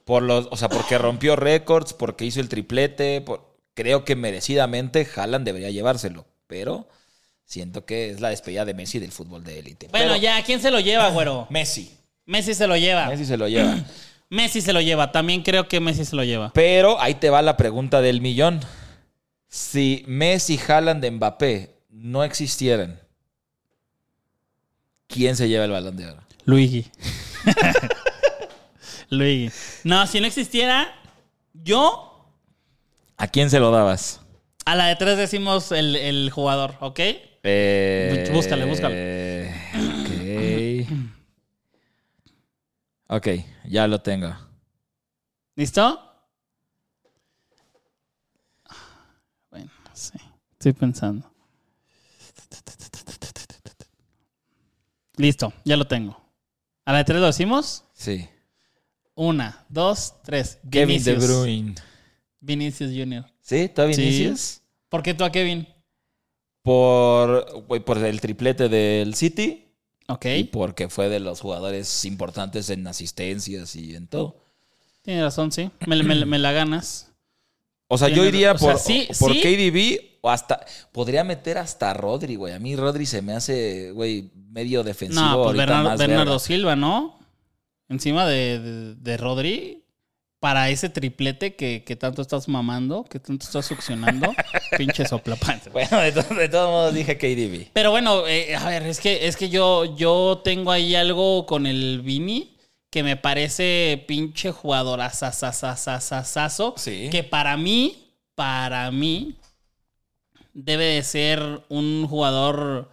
por 0.05 0.23
los, 0.23 0.49
o 0.51 0.57
sea, 0.57 0.69
porque 0.69 0.99
rompió 0.99 1.37
récords, 1.37 1.93
porque 1.95 2.25
hizo 2.25 2.41
el 2.41 2.49
triplete, 2.49 3.21
por- 3.21 3.55
creo 3.75 4.05
que 4.05 4.17
merecidamente 4.17 5.07
Haaland 5.17 5.45
debería 5.47 5.71
llevárselo. 5.71 6.27
Pero 6.47 6.89
siento 7.45 7.85
que 7.87 8.11
es 8.11 8.21
la 8.21 8.29
despedida 8.31 8.65
de 8.65 8.75
Messi 8.75 8.99
del 8.99 9.13
fútbol 9.13 9.45
de 9.45 9.59
élite. 9.61 9.89
Bueno, 9.89 10.07
Pero 10.13 10.17
ya, 10.23 10.43
¿quién 10.45 10.61
se 10.61 10.71
lo 10.71 10.81
lleva, 10.81 11.09
güero? 11.11 11.47
Messi. 11.51 11.97
Messi 12.27 12.55
se 12.55 12.67
lo 12.67 12.77
lleva. 12.77 13.07
Messi 13.09 13.25
se 13.25 13.37
lo 13.37 13.49
lleva. 13.49 13.77
Messi 14.33 14.63
se 14.63 14.73
lo 14.73 14.81
lleva. 14.81 15.13
También 15.13 15.43
creo 15.43 15.69
que 15.69 15.79
Messi 15.79 16.07
se 16.07 16.17
lo 16.17 16.25
lleva. 16.25 16.51
Pero 16.55 16.99
ahí 17.03 17.17
te 17.17 17.29
va 17.29 17.43
la 17.43 17.59
pregunta 17.59 18.01
del 18.01 18.23
millón. 18.23 18.61
Si 19.47 20.05
Messi, 20.07 20.59
Haaland, 20.67 21.05
Mbappé 21.05 21.77
no 21.91 22.25
existieran, 22.25 22.99
¿quién 25.07 25.37
se 25.37 25.51
lleva 25.51 25.67
el 25.67 25.71
balón 25.71 25.99
de 25.99 26.07
oro? 26.07 26.23
Luigi. 26.47 26.87
Luigi. 29.11 29.51
No, 29.85 30.07
si 30.07 30.19
no 30.21 30.27
existiera, 30.27 30.89
yo 31.53 32.09
¿A 33.19 33.29
quién 33.29 33.51
se 33.51 33.61
lo 33.61 33.71
dabas? 33.71 34.21
a 34.65 34.75
la 34.77 34.87
de 34.87 34.97
tres 34.97 35.19
decimos 35.19 35.73
el, 35.73 35.95
el 35.95 36.31
jugador, 36.31 36.77
¿ok? 36.81 37.01
Eh, 37.43 38.31
Búscale, 38.33 38.65
búscale. 38.65 39.51
Ok. 39.75 40.89
Ok, 43.15 43.29
ya 43.69 43.87
lo 43.87 44.01
tengo. 44.01 44.35
¿Listo? 45.55 46.01
Bueno, 49.51 49.71
sí. 49.93 50.19
Estoy 50.53 50.73
pensando. 50.73 51.31
Listo, 55.19 55.53
ya 55.63 55.77
lo 55.77 55.87
tengo. 55.87 56.19
¿A 56.87 56.93
la 56.93 56.99
de 56.99 57.05
tres 57.05 57.21
lo 57.21 57.27
decimos? 57.27 57.85
Sí. 57.93 58.27
Una, 59.15 59.67
dos, 59.69 60.15
tres. 60.23 60.59
Kevin 60.71 61.05
De. 61.05 61.17
Bruyne. 61.17 61.75
Vinicius 62.41 62.93
Junior. 62.97 63.27
¿Sí? 63.43 63.69
¿Todavía 63.69 63.95
Sí. 63.95 64.01
Vinicius? 64.07 64.63
¿Por 64.89 65.03
qué 65.03 65.13
tú 65.13 65.25
a 65.25 65.31
Kevin? 65.31 65.69
Por, 66.63 67.67
por 67.85 67.99
el 67.99 68.23
triplete 68.23 68.71
del 68.71 69.15
City 69.15 69.62
Ok. 70.09 70.27
y 70.39 70.45
porque 70.45 70.89
fue 70.89 71.09
de 71.09 71.21
los 71.21 71.41
jugadores 71.41 72.05
importantes 72.05 72.69
en 72.71 72.87
asistencias 72.87 73.77
y 73.77 73.95
en 73.95 74.07
todo. 74.09 74.37
Tienes 75.03 75.23
razón, 75.25 75.51
sí. 75.53 75.71
Me, 75.87 76.03
me- 76.03 76.25
me 76.27 76.39
la 76.39 76.53
ganas. 76.53 77.09
O 77.89 77.99
sea, 77.99 78.09
yo 78.09 78.25
iría 78.25 78.53
o 78.53 78.59
sea, 78.59 78.73
por, 78.73 78.81
sí, 78.81 79.09
por 79.19 79.33
sí. 79.33 79.41
KDB 79.43 80.19
o 80.23 80.31
hasta. 80.31 80.65
Podría 80.93 81.25
meter 81.25 81.59
hasta 81.59 81.93
Rodri, 81.93 82.37
güey. 82.37 82.55
A 82.55 82.59
mí 82.59 82.75
Rodri 82.77 83.05
se 83.07 83.21
me 83.21 83.35
hace, 83.35 83.91
güey, 83.93 84.31
medio 84.51 84.83
defensivo. 84.83 85.25
No, 85.25 85.45
pues 85.45 85.57
Bernardo. 85.99 86.39
Silva, 86.39 86.75
¿no? 86.77 87.19
Encima 87.89 88.27
de, 88.27 88.59
de, 88.61 88.95
de 88.95 89.17
Rodri. 89.19 89.82
Para 90.43 90.71
ese 90.71 90.89
triplete 90.89 91.55
que, 91.55 91.85
que 91.85 91.95
tanto 91.95 92.21
estás 92.21 92.49
mamando, 92.49 93.05
que 93.05 93.21
tanto 93.21 93.47
estás 93.47 93.65
succionando, 93.65 94.35
pinche 94.77 95.07
soplapanza. 95.07 95.71
Bueno, 95.71 96.01
de, 96.01 96.11
to- 96.11 96.35
de 96.35 96.49
todos 96.49 96.69
modos 96.69 96.93
dije 96.95 97.17
KDB. 97.17 97.71
Pero 97.73 97.93
bueno, 97.93 98.27
eh, 98.27 98.57
a 98.57 98.69
ver, 98.69 98.83
es 98.83 98.99
que, 98.99 99.29
es 99.29 99.37
que 99.37 99.49
yo, 99.51 99.95
yo 99.97 100.41
tengo 100.43 100.73
ahí 100.73 100.97
algo 100.97 101.47
con 101.47 101.65
el 101.65 102.03
Vini 102.03 102.57
que 102.91 103.05
me 103.05 103.17
parece 103.17 104.05
pinche 104.09 104.51
jugador 104.51 105.01
asasasasasasazo. 105.01 106.75
Sí. 106.77 107.09
Que 107.13 107.23
para 107.23 107.57
mí, 107.57 108.11
para 108.35 108.91
mí, 108.91 109.37
debe 110.55 110.87
de 110.87 111.03
ser 111.05 111.63
un 111.69 112.05
jugador. 112.09 112.91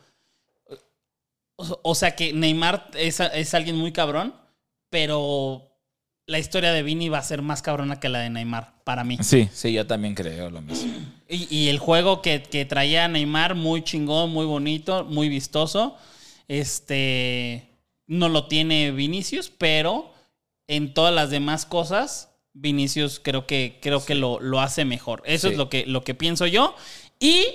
O, 1.55 1.79
o 1.81 1.95
sea 1.95 2.15
que 2.15 2.31
Neymar 2.31 2.91
es, 2.93 3.19
es 3.19 3.53
alguien 3.55 3.75
muy 3.75 3.91
cabrón, 3.91 4.35
pero 4.91 5.68
la 6.29 6.39
historia 6.39 6.71
de 6.71 6.83
Vini 6.83 7.09
va 7.09 7.17
a 7.17 7.23
ser 7.23 7.41
más 7.41 7.61
cabrona 7.61 7.99
que 7.99 8.07
la 8.09 8.19
de 8.19 8.29
Neymar, 8.29 8.73
para 8.83 9.03
mí. 9.03 9.17
Sí, 9.21 9.49
sí, 9.51 9.73
yo 9.73 9.85
también 9.87 10.13
creo 10.15 10.49
lo 10.49 10.61
mismo. 10.61 10.93
Y, 11.27 11.47
y 11.55 11.67
el 11.69 11.79
juego 11.79 12.21
que, 12.21 12.43
que 12.43 12.65
traía 12.65 13.07
Neymar, 13.07 13.55
muy 13.55 13.83
chingón, 13.83 14.31
muy 14.31 14.45
bonito, 14.45 15.05
muy 15.05 15.27
vistoso. 15.29 15.97
Este 16.47 17.67
no 18.07 18.29
lo 18.29 18.47
tiene 18.47 18.91
Vinicius, 18.91 19.49
pero 19.55 20.13
en 20.67 20.93
todas 20.93 21.13
las 21.13 21.29
demás 21.29 21.65
cosas, 21.65 22.29
Vinicius 22.53 23.19
creo 23.19 23.45
que, 23.47 23.77
creo 23.81 24.03
que 24.03 24.15
lo, 24.15 24.39
lo 24.39 24.59
hace 24.59 24.85
mejor. 24.85 25.21
Eso 25.25 25.47
Sí. 25.47 25.53
es 25.53 25.57
lo 25.57 25.69
que, 25.69 25.85
lo 25.85 26.03
que 26.03 26.13
pienso 26.15 26.45
yo. 26.47 26.75
Y 27.19 27.45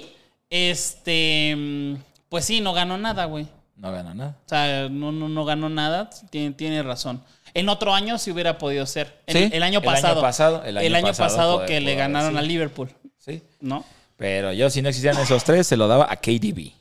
este 0.50 1.96
pues 2.28 2.44
sí, 2.44 2.60
no 2.60 2.72
ganó 2.72 2.98
nada, 2.98 3.26
güey. 3.26 3.46
No 3.76 3.92
gana 3.92 4.14
nada. 4.14 4.38
O 4.44 4.48
sea, 4.48 4.88
no, 4.88 5.12
no, 5.12 5.28
no 5.28 5.44
ganó 5.44 5.68
nada. 5.68 6.10
Tiene, 6.30 6.52
tiene 6.52 6.82
razón. 6.82 7.22
En 7.54 7.68
otro 7.68 7.94
año 7.94 8.18
sí 8.18 8.32
hubiera 8.32 8.58
podido 8.58 8.84
ser. 8.84 9.06
Sí, 9.28 9.38
el, 9.38 9.44
año 9.44 9.54
el 9.54 9.62
año 9.62 9.82
pasado. 9.82 10.64
el 10.64 10.94
año 10.94 11.14
pasado 11.14 11.64
que 11.64 11.80
le 11.80 11.94
ganaron 11.94 12.36
a. 12.36 12.42
Liverpool, 12.42 12.90
Sí. 13.18 13.42
¿no? 13.60 13.84
Pero 14.16 14.52
yo, 14.52 14.68
si 14.70 14.82
no 14.82 14.88
existían 14.88 15.18
esos 15.18 15.42
tres, 15.44 15.66
se 15.66 15.76
lo 15.76 15.88
daba 15.88 16.06
a 16.10 16.16
KDB. 16.16 16.72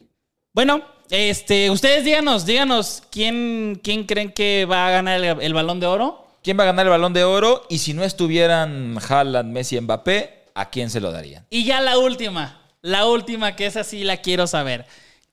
Bueno, 0.54 0.84
este, 1.10 1.70
ustedes 1.72 2.04
díganos, 2.04 2.46
díganos, 2.46 3.04
¿quién, 3.10 3.80
quién 3.84 4.06
creen 4.06 4.32
que 4.32 4.66
va 4.66 4.88
a 4.88 4.92
ganar 4.92 5.24
el, 5.24 5.42
el 5.42 5.54
balón 5.54 5.80
de 5.80 5.88
oro? 5.88 6.28
¿Quién 6.44 6.60
va 6.60 6.64
a 6.64 6.68
ganar 6.68 6.86
el 6.86 6.90
balón 6.92 7.14
de 7.14 7.24
oro? 7.24 7.66
Y 7.70 7.78
si 7.80 7.94
no 7.94 8.04
estuvieran 8.04 8.98
Haaland, 9.08 9.52
Messi, 9.52 9.80
Mbappé, 9.80 10.50
¿a 10.54 10.70
quién 10.70 10.90
se 10.90 11.00
lo 11.00 11.12
darían? 11.12 11.46
Y 11.50 11.64
ya 11.66 11.82
la 11.82 11.98
última, 11.98 12.62
la 12.82 13.08
última 13.08 13.56
que 13.56 13.66
esa 13.66 13.84
sí 13.84 14.04
la 14.04 14.18
quiero 14.18 14.46
saber. 14.46 14.86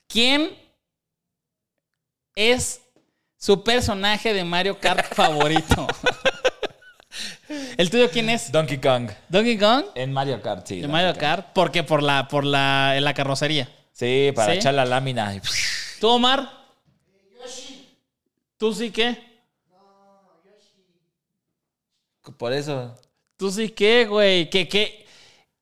¿Quién 0.07 0.57
es 2.35 2.81
su 3.41 3.65
personaje 3.65 4.35
de 4.35 4.45
Mario 4.45 4.79
Kart 4.79 5.15
favorito? 5.15 5.87
¿El 7.77 7.91
tuyo 7.91 8.09
quién 8.11 8.29
es? 8.29 8.53
Donkey 8.53 8.79
Kong. 8.79 9.11
Donkey 9.29 9.59
Kong. 9.59 9.87
En 9.95 10.13
Mario 10.13 10.41
Kart, 10.41 10.67
sí. 10.67 10.81
Donkey 10.81 10.93
Mario 10.93 11.13
Kong. 11.13 11.21
Kart, 11.21 11.47
porque 11.55 11.83
por 11.83 12.03
la, 12.03 12.29
por 12.29 12.45
la, 12.45 12.97
en 12.97 13.03
la 13.03 13.15
carrocería. 13.15 13.69
Sí, 13.93 14.31
para 14.35 14.53
¿Sí? 14.53 14.59
echar 14.59 14.75
la 14.75 14.85
lámina. 14.85 15.41
¿Tú, 16.01 16.09
Omar? 16.09 16.49
¿Tú 18.57 18.75
sí 18.75 18.91
qué? 18.91 19.31
Por 22.37 22.53
eso. 22.53 22.95
¿Tú 23.37 23.51
sí 23.51 23.71
qué, 23.71 24.05
güey? 24.05 24.51
¿Qué, 24.51 24.69
qué, 24.69 25.07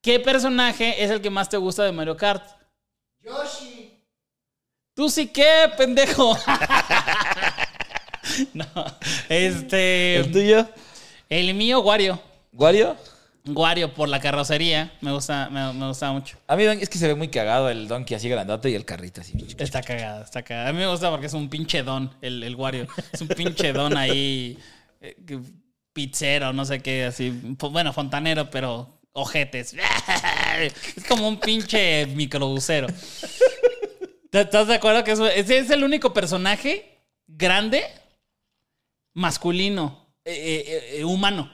¿Qué 0.03 0.19
personaje 0.19 1.03
es 1.03 1.11
el 1.11 1.21
que 1.21 1.31
más 1.31 1.49
te 1.49 1.57
gusta 1.57 1.85
de 1.85 1.93
Mario 1.93 2.17
Kart? 2.17 2.45
Yoshi. 3.23 4.05
¿Tú 4.95 5.09
sí 5.09 5.29
qué, 5.29 5.73
pendejo? 5.77 6.37
no. 8.55 8.67
Este. 9.29 10.17
¿El 10.17 10.33
tuyo? 10.33 10.69
El 11.29 11.55
mío, 11.55 11.81
Wario. 11.81 12.21
¿Wario? 12.53 12.97
Wario 13.47 13.95
por 13.95 14.09
la 14.09 14.21
carrocería. 14.21 14.93
Me 15.01 15.13
gusta, 15.13 15.49
me, 15.51 15.73
me 15.73 15.89
gusta 15.89 16.13
mucho. 16.13 16.37
A 16.47 16.57
mí 16.57 16.65
es 16.65 16.89
que 16.89 16.99
se 16.99 17.07
ve 17.07 17.15
muy 17.15 17.29
cagado 17.29 17.71
el 17.71 17.89
Donkey 17.89 18.15
así 18.17 18.29
grandote 18.29 18.69
y 18.71 18.75
el 18.75 18.85
carrito 18.85 19.21
así. 19.23 19.33
Está 19.59 19.83
cagado, 19.83 20.23
está 20.23 20.43
cagado. 20.43 20.69
A 20.69 20.73
mí 20.73 20.79
me 20.79 20.87
gusta 20.87 21.11
porque 21.11 21.27
es 21.27 21.33
un 21.35 21.49
pinche 21.49 21.83
don, 21.83 22.15
el, 22.21 22.43
el 22.43 22.55
Wario. 22.57 22.87
Es 23.13 23.21
un 23.21 23.29
pinche 23.29 23.73
don 23.73 23.97
ahí. 23.97 24.59
eh, 25.01 25.17
pizzero, 25.93 26.53
no 26.53 26.65
sé 26.65 26.81
qué, 26.81 27.05
así. 27.07 27.31
Bueno, 27.71 27.93
fontanero, 27.93 28.51
pero 28.51 29.01
ojetes. 29.13 29.75
Es 30.59 31.05
como 31.09 31.29
un 31.29 31.39
pinche 31.39 32.07
microbucero. 32.07 32.89
¿Te- 34.31 34.41
¿Estás 34.43 34.67
de 34.69 34.75
acuerdo 34.75 35.05
que 35.05 35.13
es 35.13 35.71
el 35.71 35.85
único 35.85 36.13
personaje 36.13 36.99
grande, 37.27 37.85
masculino, 39.19 40.07
eh, 40.25 40.65
eh, 40.67 40.99
eh, 41.01 41.05
humano? 41.05 41.51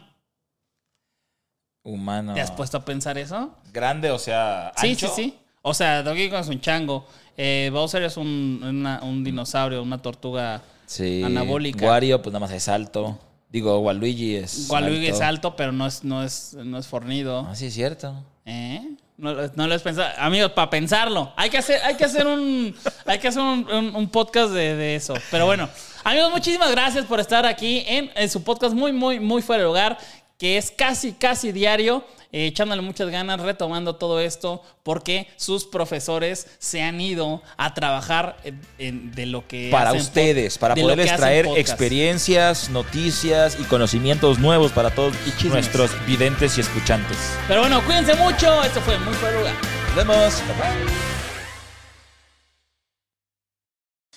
Humano. 1.83 2.35
¿Te 2.35 2.41
has 2.41 2.51
puesto 2.51 2.77
a 2.79 2.85
pensar 2.85 3.19
eso? 3.19 3.55
Grande, 3.73 4.11
o 4.11 4.19
sea, 4.19 4.73
Sí, 4.77 4.91
ancho. 4.91 5.09
sí, 5.09 5.15
sí. 5.23 5.39
O 5.63 5.75
sea, 5.75 6.03
Donkey 6.03 6.29
Kong 6.31 6.41
es 6.41 6.49
un 6.49 6.61
chango. 6.61 7.07
Eh, 7.37 7.71
Bowser 7.73 8.03
es 8.03 8.17
un, 8.17 8.61
una- 8.63 9.03
un 9.03 9.25
dinosaurio, 9.25 9.83
una 9.83 10.01
tortuga 10.01 10.63
Sí. 10.87 11.23
anabólica. 11.23 11.87
Wario, 11.87 12.21
pues 12.23 12.33
nada 12.33 12.41
más 12.47 12.53
es 12.53 12.69
alto. 12.69 13.19
Digo, 13.49 13.79
Waluigi 13.81 14.37
es. 14.37 14.69
Waluigi 14.69 15.07
alto. 15.07 15.17
es 15.17 15.23
alto, 15.23 15.57
pero 15.57 15.73
no 15.73 15.87
es, 15.87 16.05
no 16.05 16.23
es, 16.23 16.55
no 16.55 16.79
es 16.79 16.87
fornido. 16.87 17.47
Ah, 17.49 17.55
sí, 17.55 17.67
es 17.67 17.75
cierto. 17.75 18.15
¿Eh? 18.45 18.97
No, 19.17 19.33
no 19.55 19.67
lo 19.69 19.75
has 19.75 19.83
pensado. 19.83 20.13
Amigos, 20.19 20.53
para 20.53 20.71
pensarlo. 20.71 21.33
Hay 21.37 21.49
que 21.49 21.59
hacer, 21.59 21.81
hay 21.85 21.97
que 21.97 22.05
hacer 22.05 22.27
un, 22.27 22.75
hay 23.07 23.19
que 23.19 23.29
hacer 23.29 23.43
un 23.43 24.09
podcast 24.11 24.53
de, 24.53 24.75
de 24.75 24.97
eso. 24.97 25.15
Pero 25.31 25.47
bueno, 25.47 25.69
amigos, 26.03 26.31
muchísimas 26.33 26.71
gracias 26.73 27.05
por 27.07 27.21
estar 27.21 27.47
aquí 27.47 27.85
en, 27.87 28.11
en 28.15 28.29
su 28.29 28.43
podcast 28.43 28.75
muy, 28.75 28.93
muy, 28.93 29.21
muy 29.21 29.41
fuera 29.41 29.63
de 29.63 29.69
lugar, 29.69 29.99
que 30.37 30.57
es 30.59 30.71
casi, 30.71 31.13
casi 31.13 31.53
diario. 31.53 32.05
Eh, 32.37 32.47
echándole 32.49 32.83
muchas 32.83 33.11
ganas, 33.11 33.39
retomando 33.41 33.95
todo 33.95 34.19
esto, 34.19 34.61
porque 34.83 35.29
sus 35.37 35.65
profesores 35.65 36.49
se 36.59 36.83
han 36.83 37.01
ido 37.01 37.43
a 37.57 37.75
trabajar 37.75 38.37
en- 38.43 38.61
en- 38.79 39.13
de 39.13 39.27
lo 39.27 39.47
que 39.47 39.69
Para 39.71 39.91
hacen 39.91 40.01
ustedes, 40.01 40.59
para 40.59 40.75
poderles 40.75 41.15
traer 41.15 41.45
podcast. 41.47 41.69
experiencias, 41.71 42.71
noticias 42.71 43.57
y 43.61 43.63
conocimientos 43.63 44.41
nuevos 44.41 44.73
para 44.73 44.91
todos 44.91 45.15
nuestros 45.45 45.93
videntes 46.07 46.59
y 46.59 46.63
escuchantes. 46.63 47.17
Pero 47.47 47.61
bueno, 47.61 47.81
cuídense 47.85 48.15
mucho. 48.17 48.65
Esto 48.65 48.81
fue 48.81 48.99
muy 48.99 49.15
lugar. 49.15 49.55
Nos 49.87 49.95
vemos. 49.95 50.35
Bye, 50.41 50.57
bye. 50.57 50.95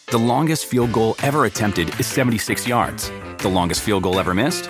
The 0.09 0.17
longest 0.17 0.65
field 0.71 0.91
goal 0.93 1.15
ever 1.21 1.45
attempted 1.45 1.89
is 1.99 2.07
76 2.07 2.65
yards. 2.65 3.11
The 3.39 3.49
longest 3.49 3.83
field 3.83 4.03
goal 4.03 4.19
ever 4.19 4.33
missed? 4.33 4.69